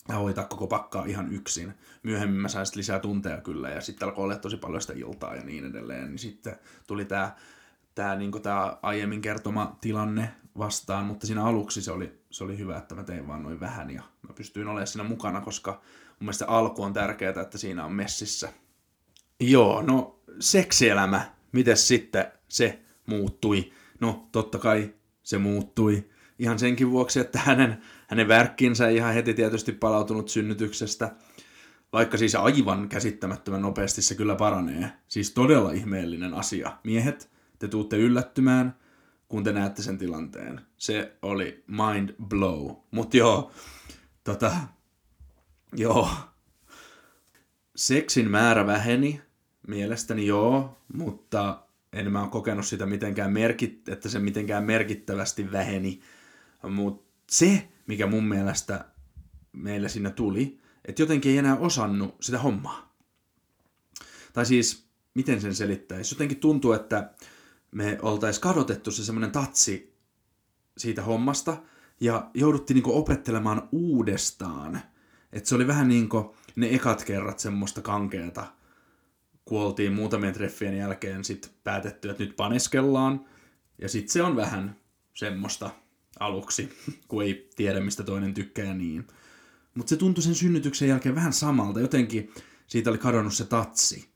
Ja 0.08 0.14
hoitaa 0.14 0.44
koko 0.44 0.66
pakkaa 0.66 1.04
ihan 1.04 1.32
yksin. 1.32 1.74
Myöhemmin 2.02 2.40
mä 2.40 2.48
sain 2.48 2.66
lisää 2.74 2.98
tunteja 2.98 3.40
kyllä 3.40 3.68
ja 3.68 3.80
sitten 3.80 4.08
alkoi 4.08 4.24
olla 4.24 4.36
tosi 4.36 4.56
paljon 4.56 4.80
sitä 4.80 4.92
iltaa 4.96 5.34
ja 5.34 5.42
niin 5.42 5.64
edelleen. 5.64 6.08
Niin 6.08 6.18
sitten 6.18 6.56
tuli 6.86 7.04
tämä 7.04 7.36
tää, 7.94 8.16
niinku 8.16 8.40
tää 8.40 8.78
aiemmin 8.82 9.20
kertoma 9.20 9.76
tilanne 9.80 10.34
vastaan, 10.58 11.04
mutta 11.04 11.26
siinä 11.26 11.44
aluksi 11.44 11.82
se 11.82 11.92
oli, 11.92 12.20
se 12.30 12.44
oli 12.44 12.58
hyvä, 12.58 12.78
että 12.78 12.94
mä 12.94 13.02
tein 13.02 13.28
vaan 13.28 13.42
noin 13.42 13.60
vähän 13.60 13.90
ja 13.90 14.02
mä 14.28 14.34
pystyin 14.34 14.66
olemaan 14.66 14.86
siinä 14.86 15.08
mukana, 15.08 15.40
koska 15.40 15.70
mun 15.72 15.80
mielestä 16.20 16.46
alku 16.46 16.82
on 16.82 16.92
tärkeää, 16.92 17.42
että 17.42 17.58
siinä 17.58 17.84
on 17.84 17.92
messissä. 17.92 18.52
Joo, 19.40 19.82
no 19.82 20.20
seksielämä, 20.40 21.30
miten 21.52 21.76
sitten 21.76 22.32
se 22.48 22.82
muuttui? 23.06 23.72
No, 24.00 24.28
totta 24.32 24.58
kai 24.58 24.94
se 25.22 25.38
muuttui 25.38 26.10
ihan 26.38 26.58
senkin 26.58 26.90
vuoksi, 26.90 27.20
että 27.20 27.38
hänen, 27.38 27.82
hänen 28.08 28.28
värkkinsä 28.28 28.88
ei 28.88 28.96
ihan 28.96 29.14
heti 29.14 29.34
tietysti 29.34 29.72
palautunut 29.72 30.28
synnytyksestä, 30.28 31.14
vaikka 31.92 32.16
siis 32.16 32.34
aivan 32.34 32.88
käsittämättömän 32.88 33.62
nopeasti 33.62 34.02
se 34.02 34.14
kyllä 34.14 34.34
paranee. 34.34 34.92
Siis 35.08 35.30
todella 35.30 35.72
ihmeellinen 35.72 36.34
asia. 36.34 36.72
Miehet, 36.84 37.30
te 37.58 37.68
tuutte 37.68 37.96
yllättymään, 37.96 38.76
kun 39.28 39.44
te 39.44 39.52
näette 39.52 39.82
sen 39.82 39.98
tilanteen. 39.98 40.60
Se 40.76 41.16
oli 41.22 41.64
mind 41.66 42.14
blow. 42.22 42.70
Mut 42.90 43.14
joo, 43.14 43.52
tota, 44.24 44.56
joo. 45.76 46.08
Seksin 47.76 48.30
määrä 48.30 48.66
väheni, 48.66 49.22
mielestäni 49.66 50.26
joo, 50.26 50.78
mutta 50.94 51.62
en 51.92 52.12
mä 52.12 52.22
ole 52.22 52.30
kokenut 52.30 52.66
sitä 52.66 52.86
mitenkään 52.86 53.32
merkit, 53.32 53.88
että 53.88 54.08
se 54.08 54.18
mitenkään 54.18 54.64
merkittävästi 54.64 55.52
väheni. 55.52 56.00
Mutta 56.70 57.12
se, 57.30 57.68
mikä 57.86 58.06
mun 58.06 58.24
mielestä 58.24 58.84
meillä 59.52 59.88
siinä 59.88 60.10
tuli, 60.10 60.60
että 60.84 61.02
jotenkin 61.02 61.32
ei 61.32 61.38
enää 61.38 61.56
osannut 61.56 62.16
sitä 62.20 62.38
hommaa. 62.38 62.94
Tai 64.32 64.46
siis, 64.46 64.86
miten 65.14 65.40
sen 65.40 65.54
selittäisi? 65.54 66.14
Jotenkin 66.14 66.40
tuntuu, 66.40 66.72
että 66.72 67.10
me 67.70 67.98
oltaisiin 68.02 68.42
kadotettu 68.42 68.90
se 68.90 69.04
semmoinen 69.04 69.32
tatsi 69.32 69.96
siitä 70.78 71.02
hommasta 71.02 71.56
ja 72.00 72.30
jouduttiin 72.34 72.74
niinku 72.74 72.98
opettelemaan 72.98 73.68
uudestaan. 73.72 74.80
Että 75.32 75.48
se 75.48 75.54
oli 75.54 75.66
vähän 75.66 75.88
niin 75.88 76.08
kuin 76.08 76.28
ne 76.56 76.74
ekat 76.74 77.04
kerrat 77.04 77.38
semmoista 77.38 77.82
kankeeta, 77.82 78.46
kun 79.50 79.60
oltiin 79.60 79.92
muutamien 79.92 80.34
treffien 80.34 80.76
jälkeen 80.76 81.24
sit 81.24 81.52
päätetty, 81.64 82.10
että 82.10 82.24
nyt 82.24 82.36
paneskellaan. 82.36 83.24
Ja 83.78 83.88
sitten 83.88 84.12
se 84.12 84.22
on 84.22 84.36
vähän 84.36 84.76
semmoista 85.14 85.70
aluksi, 86.20 86.72
kun 87.08 87.22
ei 87.22 87.50
tiedä, 87.56 87.80
mistä 87.80 88.02
toinen 88.02 88.34
tykkää 88.34 88.64
ja 88.64 88.74
niin. 88.74 89.06
Mutta 89.74 89.90
se 89.90 89.96
tuntui 89.96 90.22
sen 90.22 90.34
synnytyksen 90.34 90.88
jälkeen 90.88 91.14
vähän 91.14 91.32
samalta. 91.32 91.80
Jotenkin 91.80 92.32
siitä 92.66 92.90
oli 92.90 92.98
kadonnut 92.98 93.34
se 93.34 93.44
tatsi. 93.44 94.08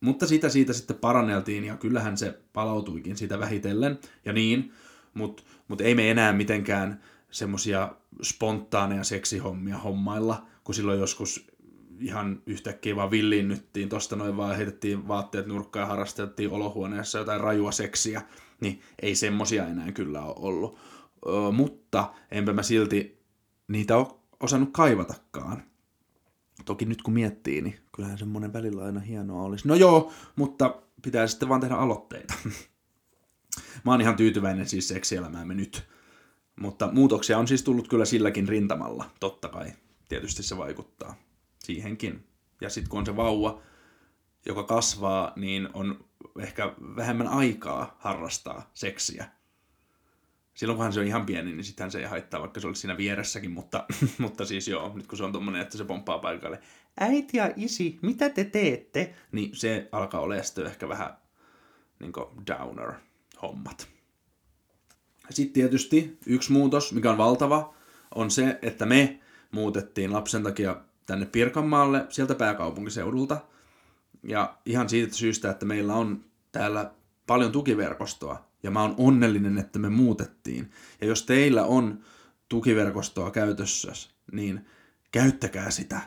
Mutta 0.00 0.26
sitä 0.26 0.48
siitä 0.48 0.72
sitten 0.72 0.96
paranneltiin 0.96 1.64
ja 1.64 1.76
kyllähän 1.76 2.16
se 2.16 2.38
palautuikin 2.52 3.16
siitä 3.16 3.38
vähitellen 3.38 3.98
ja 4.24 4.32
niin. 4.32 4.72
Mutta 5.14 5.42
mut 5.68 5.80
ei 5.80 5.94
me 5.94 6.10
enää 6.10 6.32
mitenkään 6.32 7.00
semmosia 7.30 7.96
spontaaneja 8.22 9.04
seksihommia 9.04 9.78
hommailla, 9.78 10.46
kun 10.64 10.74
silloin 10.74 11.00
joskus 11.00 11.53
ihan 12.00 12.42
yhtäkkiä 12.46 12.96
vaan 12.96 13.10
villiinnyttiin, 13.10 13.88
tosta 13.88 14.16
noin 14.16 14.36
vaan 14.36 14.56
heitettiin 14.56 15.08
vaatteet 15.08 15.46
nurkkaan 15.46 15.82
ja 15.82 15.86
harrastettiin 15.86 16.50
olohuoneessa 16.50 17.18
jotain 17.18 17.40
rajua 17.40 17.72
seksiä, 17.72 18.22
niin 18.60 18.80
ei 19.02 19.14
semmosia 19.14 19.66
enää 19.66 19.92
kyllä 19.92 20.22
ole 20.22 20.34
ollut. 20.38 20.78
Ö, 21.26 21.52
mutta 21.52 22.14
enpä 22.30 22.52
mä 22.52 22.62
silti 22.62 23.22
niitä 23.68 23.96
ole 23.96 24.06
osannut 24.40 24.68
kaivatakaan. 24.72 25.62
Toki 26.64 26.84
nyt 26.84 27.02
kun 27.02 27.14
miettii, 27.14 27.62
niin 27.62 27.78
kyllähän 27.92 28.18
semmoinen 28.18 28.52
välillä 28.52 28.84
aina 28.84 29.00
hienoa 29.00 29.42
olisi. 29.42 29.68
No 29.68 29.74
joo, 29.74 30.12
mutta 30.36 30.82
pitää 31.02 31.26
sitten 31.26 31.48
vaan 31.48 31.60
tehdä 31.60 31.74
aloitteita. 31.74 32.34
Mä 33.84 33.90
oon 33.90 34.00
ihan 34.00 34.16
tyytyväinen 34.16 34.68
siis 34.68 34.88
seksielämäämme 34.88 35.54
nyt. 35.54 35.88
Mutta 36.60 36.90
muutoksia 36.92 37.38
on 37.38 37.48
siis 37.48 37.62
tullut 37.62 37.88
kyllä 37.88 38.04
silläkin 38.04 38.48
rintamalla, 38.48 39.10
totta 39.20 39.48
kai. 39.48 39.72
Tietysti 40.08 40.42
se 40.42 40.56
vaikuttaa 40.56 41.23
siihenkin. 41.64 42.26
Ja 42.60 42.70
sitten 42.70 42.90
kun 42.90 42.98
on 42.98 43.06
se 43.06 43.16
vauva, 43.16 43.62
joka 44.46 44.62
kasvaa, 44.62 45.32
niin 45.36 45.68
on 45.72 46.04
ehkä 46.38 46.74
vähemmän 46.96 47.28
aikaa 47.28 47.96
harrastaa 47.98 48.70
seksiä. 48.74 49.30
Silloin 50.54 50.76
kunhan 50.76 50.92
se 50.92 51.00
on 51.00 51.06
ihan 51.06 51.26
pieni, 51.26 51.52
niin 51.52 51.64
sittenhän 51.64 51.90
se 51.90 51.98
ei 51.98 52.04
haittaa, 52.04 52.40
vaikka 52.40 52.60
se 52.60 52.66
olisi 52.66 52.80
siinä 52.80 52.96
vieressäkin, 52.96 53.50
mutta, 53.50 53.84
mutta 54.18 54.44
siis 54.44 54.68
joo, 54.68 54.92
nyt 54.94 55.06
kun 55.06 55.18
se 55.18 55.24
on 55.24 55.32
tommonen, 55.32 55.62
että 55.62 55.78
se 55.78 55.84
pomppaa 55.84 56.18
paikalle, 56.18 56.60
äiti 57.00 57.36
ja 57.36 57.52
isi, 57.56 57.98
mitä 58.02 58.28
te 58.28 58.44
teette? 58.44 59.14
Niin 59.32 59.56
se 59.56 59.88
alkaa 59.92 60.20
olla 60.20 60.42
sitten 60.42 60.66
ehkä 60.66 60.88
vähän 60.88 61.16
niin 62.00 62.12
downer 62.46 62.92
hommat. 63.42 63.88
Sitten 65.30 65.52
tietysti 65.52 66.18
yksi 66.26 66.52
muutos, 66.52 66.92
mikä 66.92 67.10
on 67.10 67.18
valtava, 67.18 67.74
on 68.14 68.30
se, 68.30 68.58
että 68.62 68.86
me 68.86 69.20
muutettiin 69.50 70.12
lapsen 70.12 70.42
takia 70.42 70.76
tänne 71.06 71.26
Pirkanmaalle 71.26 72.06
sieltä 72.08 72.34
pääkaupunkiseudulta. 72.34 73.40
Ja 74.22 74.56
ihan 74.66 74.88
siitä 74.88 75.14
syystä, 75.14 75.50
että 75.50 75.66
meillä 75.66 75.94
on 75.94 76.24
täällä 76.52 76.90
paljon 77.26 77.52
tukiverkostoa. 77.52 78.44
Ja 78.62 78.70
mä 78.70 78.82
oon 78.82 78.94
onnellinen, 78.98 79.58
että 79.58 79.78
me 79.78 79.88
muutettiin. 79.88 80.70
Ja 81.00 81.06
jos 81.06 81.22
teillä 81.26 81.64
on 81.64 82.00
tukiverkostoa 82.48 83.30
käytössä, 83.30 83.92
niin 84.32 84.66
käyttäkää 85.12 85.70
sitä. 85.70 86.00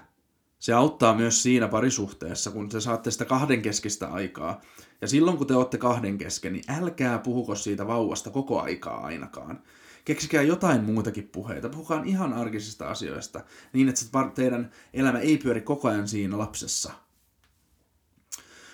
Se 0.60 0.74
auttaa 0.74 1.16
myös 1.16 1.44
siinä 1.44 1.68
parisuhteessa, 1.68 2.52
kun 2.52 2.70
te 2.70 2.82
saatte 2.82 3.12
sitä 3.12 3.26
kahdenkeskistä 3.26 4.08
aikaa. 4.08 4.62
Ja 5.02 5.08
silloin, 5.08 5.38
kun 5.38 5.48
te 5.48 5.56
olette 5.56 5.78
kahden 5.78 6.18
kesken, 6.18 6.54
niin 6.54 6.64
älkää 6.82 7.20
puhuko 7.20 7.56
siitä 7.56 7.88
vauvasta 7.88 8.30
koko 8.30 8.62
aikaa 8.62 9.06
ainakaan. 9.06 9.60
Keksikää 10.08 10.42
jotain 10.42 10.84
muutakin 10.84 11.30
puheita. 11.32 11.70
Puhukaa 11.70 12.04
ihan 12.06 12.34
arkisista 12.34 12.90
asioista, 12.90 13.44
niin 13.74 13.90
että 13.90 14.02
teidän 14.36 14.72
elämä 14.94 15.20
ei 15.20 15.38
pyöri 15.38 15.62
koko 15.62 15.88
ajan 15.88 16.08
siinä 16.08 16.38
lapsessa. 16.38 16.94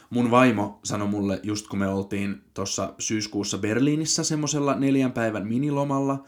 Mun 0.09 0.31
vaimo 0.31 0.79
sanoi 0.83 1.07
mulle, 1.07 1.39
just 1.43 1.67
kun 1.67 1.79
me 1.79 1.87
oltiin 1.87 2.41
tuossa 2.53 2.93
syyskuussa 2.99 3.57
Berliinissä 3.57 4.23
semmoisella 4.23 4.75
neljän 4.75 5.11
päivän 5.11 5.47
minilomalla, 5.47 6.23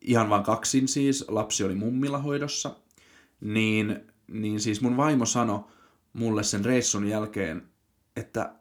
ihan 0.00 0.30
vaan 0.30 0.42
kaksin 0.42 0.88
siis, 0.88 1.24
lapsi 1.28 1.64
oli 1.64 1.74
mummilla 1.74 2.18
hoidossa, 2.18 2.76
niin, 3.40 4.00
niin 4.28 4.60
siis 4.60 4.80
mun 4.80 4.96
vaimo 4.96 5.26
sanoi 5.26 5.64
mulle 6.12 6.42
sen 6.42 6.64
reissun 6.64 7.08
jälkeen, 7.08 7.68
että 8.16 8.54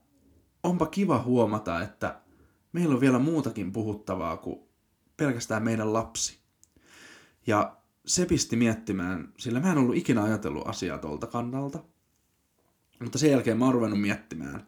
onpa 0.64 0.86
kiva 0.86 1.24
huomata, 1.24 1.82
että 1.82 2.20
meillä 2.72 2.96
on 2.96 3.02
vielä 3.02 3.20
muutakin 3.20 3.72
puhuttavaa 3.72 4.38
kuin 4.38 4.67
pelkästään 5.18 5.64
meidän 5.64 5.94
lapsi. 5.94 6.40
Ja 7.48 7.78
se 8.06 8.26
pisti 8.26 8.56
miettimään, 8.56 9.34
sillä 9.38 9.60
mä 9.60 9.72
en 9.72 9.78
ollut 9.78 9.96
ikinä 9.96 10.24
ajatellut 10.24 10.68
asiaa 10.68 10.98
tuolta 10.98 11.28
kannalta. 11.28 11.84
Mutta 13.00 13.18
sen 13.18 13.32
jälkeen 13.32 13.58
mä 13.58 13.66
oon 13.66 13.74
ruvennut 13.74 14.02
miettimään. 14.02 14.68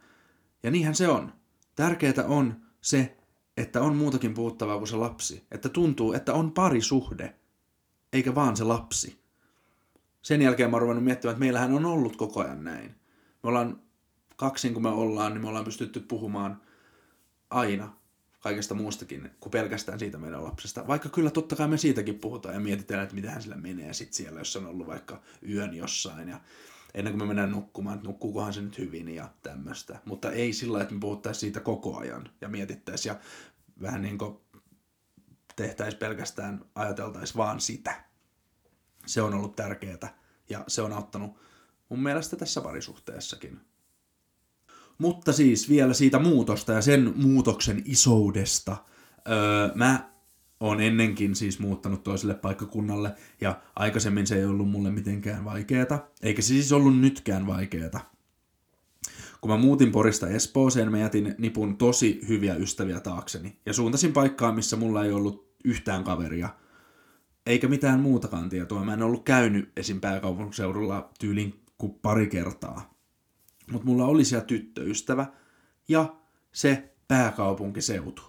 Ja 0.62 0.70
niinhän 0.70 0.94
se 0.94 1.08
on. 1.08 1.32
Tärkeää 1.76 2.24
on 2.28 2.60
se, 2.80 3.16
että 3.56 3.80
on 3.80 3.96
muutakin 3.96 4.34
puhuttavaa 4.34 4.78
kuin 4.78 4.88
se 4.88 4.96
lapsi. 4.96 5.46
Että 5.50 5.68
tuntuu, 5.68 6.12
että 6.12 6.34
on 6.34 6.52
parisuhde, 6.52 7.36
eikä 8.12 8.34
vaan 8.34 8.56
se 8.56 8.64
lapsi. 8.64 9.20
Sen 10.22 10.42
jälkeen 10.42 10.70
mä 10.70 10.74
oon 10.74 10.82
ruvennut 10.82 11.04
miettimään, 11.04 11.32
että 11.32 11.40
meillähän 11.44 11.72
on 11.72 11.86
ollut 11.86 12.16
koko 12.16 12.40
ajan 12.40 12.64
näin. 12.64 12.90
Me 13.42 13.48
ollaan 13.48 13.82
kaksin 14.36 14.74
kun 14.74 14.82
me 14.82 14.88
ollaan, 14.88 15.32
niin 15.32 15.42
me 15.42 15.48
ollaan 15.48 15.64
pystytty 15.64 16.00
puhumaan 16.00 16.60
aina 17.50 17.99
kaikesta 18.40 18.74
muustakin 18.74 19.30
kuin 19.40 19.50
pelkästään 19.50 19.98
siitä 19.98 20.18
meidän 20.18 20.44
lapsesta. 20.44 20.86
Vaikka 20.86 21.08
kyllä 21.08 21.30
totta 21.30 21.56
kai 21.56 21.68
me 21.68 21.78
siitäkin 21.78 22.18
puhutaan 22.18 22.54
ja 22.54 22.60
mietitään, 22.60 23.02
että 23.02 23.14
mitähän 23.14 23.42
sillä 23.42 23.56
menee 23.56 23.92
sitten 23.92 24.14
siellä, 24.14 24.40
jos 24.40 24.56
on 24.56 24.66
ollut 24.66 24.86
vaikka 24.86 25.22
yön 25.48 25.74
jossain 25.74 26.28
ja 26.28 26.40
ennen 26.94 27.12
kuin 27.12 27.22
me 27.22 27.26
mennään 27.26 27.50
nukkumaan, 27.50 27.96
että 27.96 28.08
nukkuukohan 28.08 28.52
se 28.52 28.60
nyt 28.60 28.78
hyvin 28.78 29.08
ja 29.08 29.28
tämmöistä. 29.42 30.00
Mutta 30.04 30.32
ei 30.32 30.52
sillä 30.52 30.82
että 30.82 30.94
me 30.94 31.00
puhuttaisiin 31.00 31.40
siitä 31.40 31.60
koko 31.60 31.96
ajan 31.96 32.30
ja 32.40 32.48
mietittäisiin 32.48 33.10
ja 33.10 33.20
vähän 33.82 34.02
niin 34.02 34.18
kuin 34.18 34.36
tehtäisiin 35.56 35.98
pelkästään, 35.98 36.64
ajateltaisiin 36.74 37.36
vaan 37.36 37.60
sitä. 37.60 38.04
Se 39.06 39.22
on 39.22 39.34
ollut 39.34 39.56
tärkeää 39.56 40.18
ja 40.50 40.64
se 40.68 40.82
on 40.82 40.92
auttanut 40.92 41.36
mun 41.88 42.02
mielestä 42.02 42.36
tässä 42.36 42.60
parisuhteessakin 42.60 43.60
mutta 45.00 45.32
siis 45.32 45.68
vielä 45.68 45.94
siitä 45.94 46.18
muutosta 46.18 46.72
ja 46.72 46.82
sen 46.82 47.12
muutoksen 47.16 47.82
isoudesta. 47.84 48.76
Öö, 49.28 49.74
mä 49.74 50.10
oon 50.60 50.80
ennenkin 50.80 51.36
siis 51.36 51.58
muuttanut 51.58 52.02
toiselle 52.02 52.34
paikkakunnalle 52.34 53.12
ja 53.40 53.60
aikaisemmin 53.76 54.26
se 54.26 54.36
ei 54.36 54.44
ollut 54.44 54.70
mulle 54.70 54.90
mitenkään 54.90 55.44
vaikeeta, 55.44 55.98
eikä 56.22 56.42
se 56.42 56.46
siis 56.46 56.72
ollut 56.72 56.98
nytkään 56.98 57.46
vaikeeta. 57.46 58.00
Kun 59.40 59.50
mä 59.50 59.56
muutin 59.56 59.92
Porista 59.92 60.28
Espooseen, 60.28 60.90
mä 60.90 60.98
jätin 60.98 61.34
nipun 61.38 61.76
tosi 61.76 62.20
hyviä 62.28 62.54
ystäviä 62.54 63.00
taakseni 63.00 63.58
ja 63.66 63.72
suuntasin 63.72 64.12
paikkaan, 64.12 64.54
missä 64.54 64.76
mulla 64.76 65.04
ei 65.04 65.12
ollut 65.12 65.54
yhtään 65.64 66.04
kaveria. 66.04 66.48
Eikä 67.46 67.68
mitään 67.68 68.00
muutakaan 68.00 68.48
tietoa. 68.48 68.84
Mä 68.84 68.94
en 68.94 69.02
ollut 69.02 69.24
käynyt 69.24 69.72
esim. 69.76 70.00
pääkaupunkiseudulla 70.00 71.10
tyylin 71.20 71.60
kuin 71.78 71.94
pari 72.02 72.26
kertaa 72.26 72.99
mutta 73.70 73.86
mulla 73.86 74.06
oli 74.06 74.24
siellä 74.24 74.44
tyttöystävä 74.44 75.26
ja 75.88 76.16
se 76.52 76.94
pääkaupunkiseutu. 77.08 78.22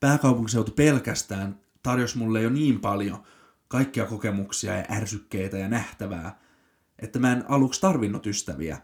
Pääkaupunkiseutu 0.00 0.72
pelkästään 0.72 1.60
tarjosi 1.82 2.18
mulle 2.18 2.42
jo 2.42 2.50
niin 2.50 2.80
paljon 2.80 3.22
kaikkia 3.68 4.06
kokemuksia 4.06 4.76
ja 4.76 4.84
ärsykkeitä 4.90 5.58
ja 5.58 5.68
nähtävää, 5.68 6.38
että 6.98 7.18
mä 7.18 7.32
en 7.32 7.44
aluksi 7.48 7.80
tarvinnut 7.80 8.26
ystäviä. 8.26 8.78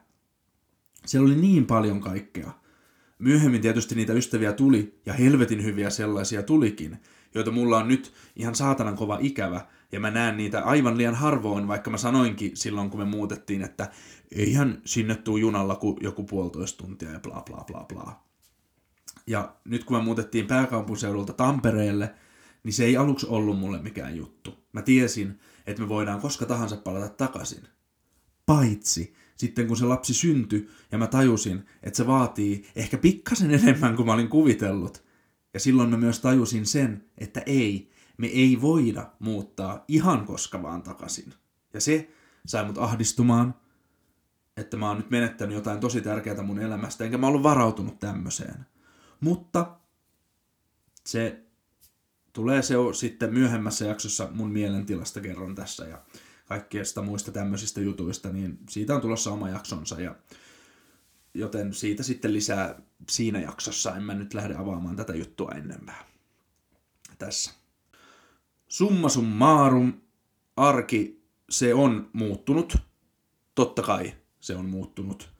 Siellä 1.07 1.27
oli 1.27 1.37
niin 1.37 1.67
paljon 1.67 2.01
kaikkea. 2.01 2.53
Myöhemmin 3.19 3.61
tietysti 3.61 3.95
niitä 3.95 4.13
ystäviä 4.13 4.53
tuli, 4.53 5.01
ja 5.07 5.13
helvetin 5.13 5.65
hyviä 5.65 5.91
sellaisia 5.91 6.43
tulikin, 6.43 6.99
joita 7.35 7.51
mulla 7.51 7.79
on 7.79 7.89
nyt 7.89 8.13
ihan 8.37 8.55
saatanan 8.55 8.97
kova 8.97 9.19
ikävä, 9.21 9.67
ja 9.93 10.01
mä 10.01 10.11
näen 10.11 10.37
niitä 10.37 10.65
aivan 10.65 10.99
liian 10.99 11.15
harvoin, 11.15 11.69
vaikka 11.69 11.91
mä 11.91 11.97
sanoinkin 11.97 12.57
silloin, 12.57 12.91
kun 12.91 13.01
me 13.01 13.05
muutettiin, 13.05 13.63
että 13.63 13.91
eihän 14.33 14.83
sinne 14.85 15.15
tuu 15.15 15.37
junalla 15.37 15.77
kuin 15.77 15.97
joku 16.01 16.25
puolitoista 16.25 16.85
tuntia 16.85 17.11
ja 17.11 17.21
bla 17.21 17.43
bla 17.47 17.65
bla 17.67 17.85
bla. 17.89 18.25
Ja 19.27 19.57
nyt 19.65 19.85
kun 19.85 19.97
me 19.97 20.03
muutettiin 20.03 20.47
pääkaupunkiseudulta 20.47 21.33
Tampereelle, 21.33 22.15
niin 22.63 22.73
se 22.73 22.85
ei 22.85 22.97
aluksi 22.97 23.27
ollut 23.27 23.59
mulle 23.59 23.83
mikään 23.83 24.17
juttu. 24.17 24.55
Mä 24.73 24.83
tiesin, 24.83 25.41
että 25.67 25.83
me 25.83 25.89
voidaan 25.89 26.21
koska 26.21 26.47
tahansa 26.47 26.77
palata 26.77 27.09
takaisin. 27.09 27.63
Paitsi 28.47 29.15
sitten 29.37 29.67
kun 29.67 29.77
se 29.77 29.85
lapsi 29.85 30.15
syntyi 30.15 30.71
ja 30.93 30.99
mä 30.99 31.07
tajusin, 31.07 31.67
että 31.83 31.97
se 31.97 32.07
vaatii 32.07 32.67
ehkä 32.77 32.99
pikkasen 32.99 33.51
enemmän 33.51 33.97
kuin 33.97 34.07
mä 34.07 34.13
olin 34.13 34.29
kuvitellut. 34.29 35.05
Ja 35.55 35.61
silloin 35.61 35.91
mä 35.91 35.97
myös 35.97 36.21
tajusin 36.21 36.67
sen, 36.67 37.05
että 37.19 37.43
ei, 37.47 37.92
me 38.17 38.27
ei 38.27 38.61
voida 38.61 39.11
muuttaa 39.19 39.85
ihan 39.89 40.27
koska 40.27 40.63
vaan 40.63 40.83
takaisin. 40.83 41.35
Ja 41.75 41.81
se 41.81 42.11
sai 42.47 42.65
mut 42.65 42.79
ahdistumaan, 42.79 43.55
että 44.57 44.77
mä 44.77 44.89
oon 44.89 44.97
nyt 44.97 45.11
menettänyt 45.11 45.55
jotain 45.55 45.81
tosi 45.81 46.01
tärkeää 46.01 46.43
mun 46.43 46.59
elämästä, 46.59 47.05
enkä 47.05 47.19
mä 47.19 47.27
ollut 47.27 47.43
varautunut 47.43 47.99
tämmöiseen. 47.99 48.67
Mutta 49.21 49.77
se 51.07 51.43
tulee 52.33 52.63
se 52.63 52.75
sitten 52.95 53.35
myöhemmässä 53.35 53.85
jaksossa 53.85 54.29
mun 54.31 54.51
mielentilasta 54.51 55.21
kerron 55.21 55.55
tässä 55.55 55.85
ja 55.85 56.03
kaikkiesta 56.47 57.03
muista 57.03 57.33
tämmöisistä 57.33 57.81
jutuista, 57.81 58.29
niin 58.31 58.59
siitä 58.69 58.95
on 58.95 59.01
tulossa 59.01 59.31
oma 59.31 59.49
jaksonsa 59.49 60.01
ja 60.01 60.15
joten 61.35 61.75
siitä 61.75 62.03
sitten 62.03 62.33
lisää 62.33 62.83
siinä 63.09 63.41
jaksossa. 63.41 63.97
En 63.97 64.03
mä 64.03 64.15
nyt 64.15 64.35
lähde 64.35 64.55
avaamaan 64.55 64.97
tätä 64.97 65.15
juttua 65.15 65.51
enempää. 65.51 66.05
Tässä. 67.19 67.62
Summa 68.73 69.09
summarum, 69.09 69.93
arki, 70.57 71.23
se 71.51 71.75
on 71.75 72.11
muuttunut. 72.13 72.77
Totta 73.55 73.83
kai 73.83 74.15
se 74.41 74.57
on 74.57 74.67
muuttunut. 74.67 75.31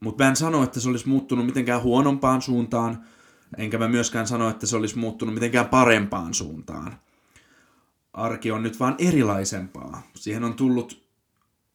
Mutta 0.00 0.24
mä 0.24 0.30
en 0.30 0.36
sano, 0.36 0.62
että 0.62 0.80
se 0.80 0.88
olisi 0.88 1.08
muuttunut 1.08 1.46
mitenkään 1.46 1.82
huonompaan 1.82 2.42
suuntaan, 2.42 3.04
enkä 3.56 3.78
mä 3.78 3.88
myöskään 3.88 4.26
sano, 4.26 4.48
että 4.48 4.66
se 4.66 4.76
olisi 4.76 4.98
muuttunut 4.98 5.34
mitenkään 5.34 5.68
parempaan 5.68 6.34
suuntaan. 6.34 6.98
Arki 8.12 8.50
on 8.50 8.62
nyt 8.62 8.80
vaan 8.80 8.94
erilaisempaa. 8.98 10.02
Siihen 10.14 10.44
on 10.44 10.54
tullut 10.54 11.06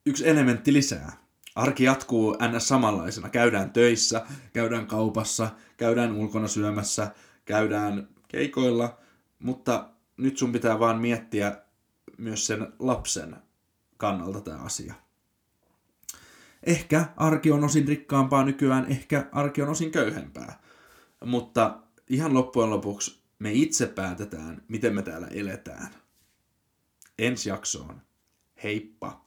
yksi 0.05 0.29
elementti 0.29 0.73
lisää. 0.73 1.17
Arki 1.55 1.83
jatkuu 1.83 2.37
ns. 2.55 2.67
samanlaisena. 2.67 3.29
Käydään 3.29 3.71
töissä, 3.71 4.25
käydään 4.53 4.87
kaupassa, 4.87 5.49
käydään 5.77 6.11
ulkona 6.11 6.47
syömässä, 6.47 7.11
käydään 7.45 8.07
keikoilla, 8.27 8.97
mutta 9.39 9.93
nyt 10.17 10.37
sun 10.37 10.51
pitää 10.51 10.79
vaan 10.79 11.01
miettiä 11.01 11.61
myös 12.17 12.47
sen 12.47 12.73
lapsen 12.79 13.35
kannalta 13.97 14.41
tämä 14.41 14.57
asia. 14.57 14.93
Ehkä 16.63 17.05
arki 17.17 17.51
on 17.51 17.63
osin 17.63 17.87
rikkaampaa 17.87 18.43
nykyään, 18.43 18.85
ehkä 18.85 19.29
arki 19.31 19.61
on 19.61 19.69
osin 19.69 19.91
köyhempää. 19.91 20.59
Mutta 21.25 21.79
ihan 22.09 22.33
loppujen 22.33 22.69
lopuksi 22.69 23.23
me 23.39 23.51
itse 23.53 23.87
päätetään, 23.87 24.63
miten 24.67 24.95
me 24.95 25.01
täällä 25.01 25.27
eletään. 25.27 25.89
Ensi 27.19 27.49
jaksoon. 27.49 28.01
Heippa! 28.63 29.22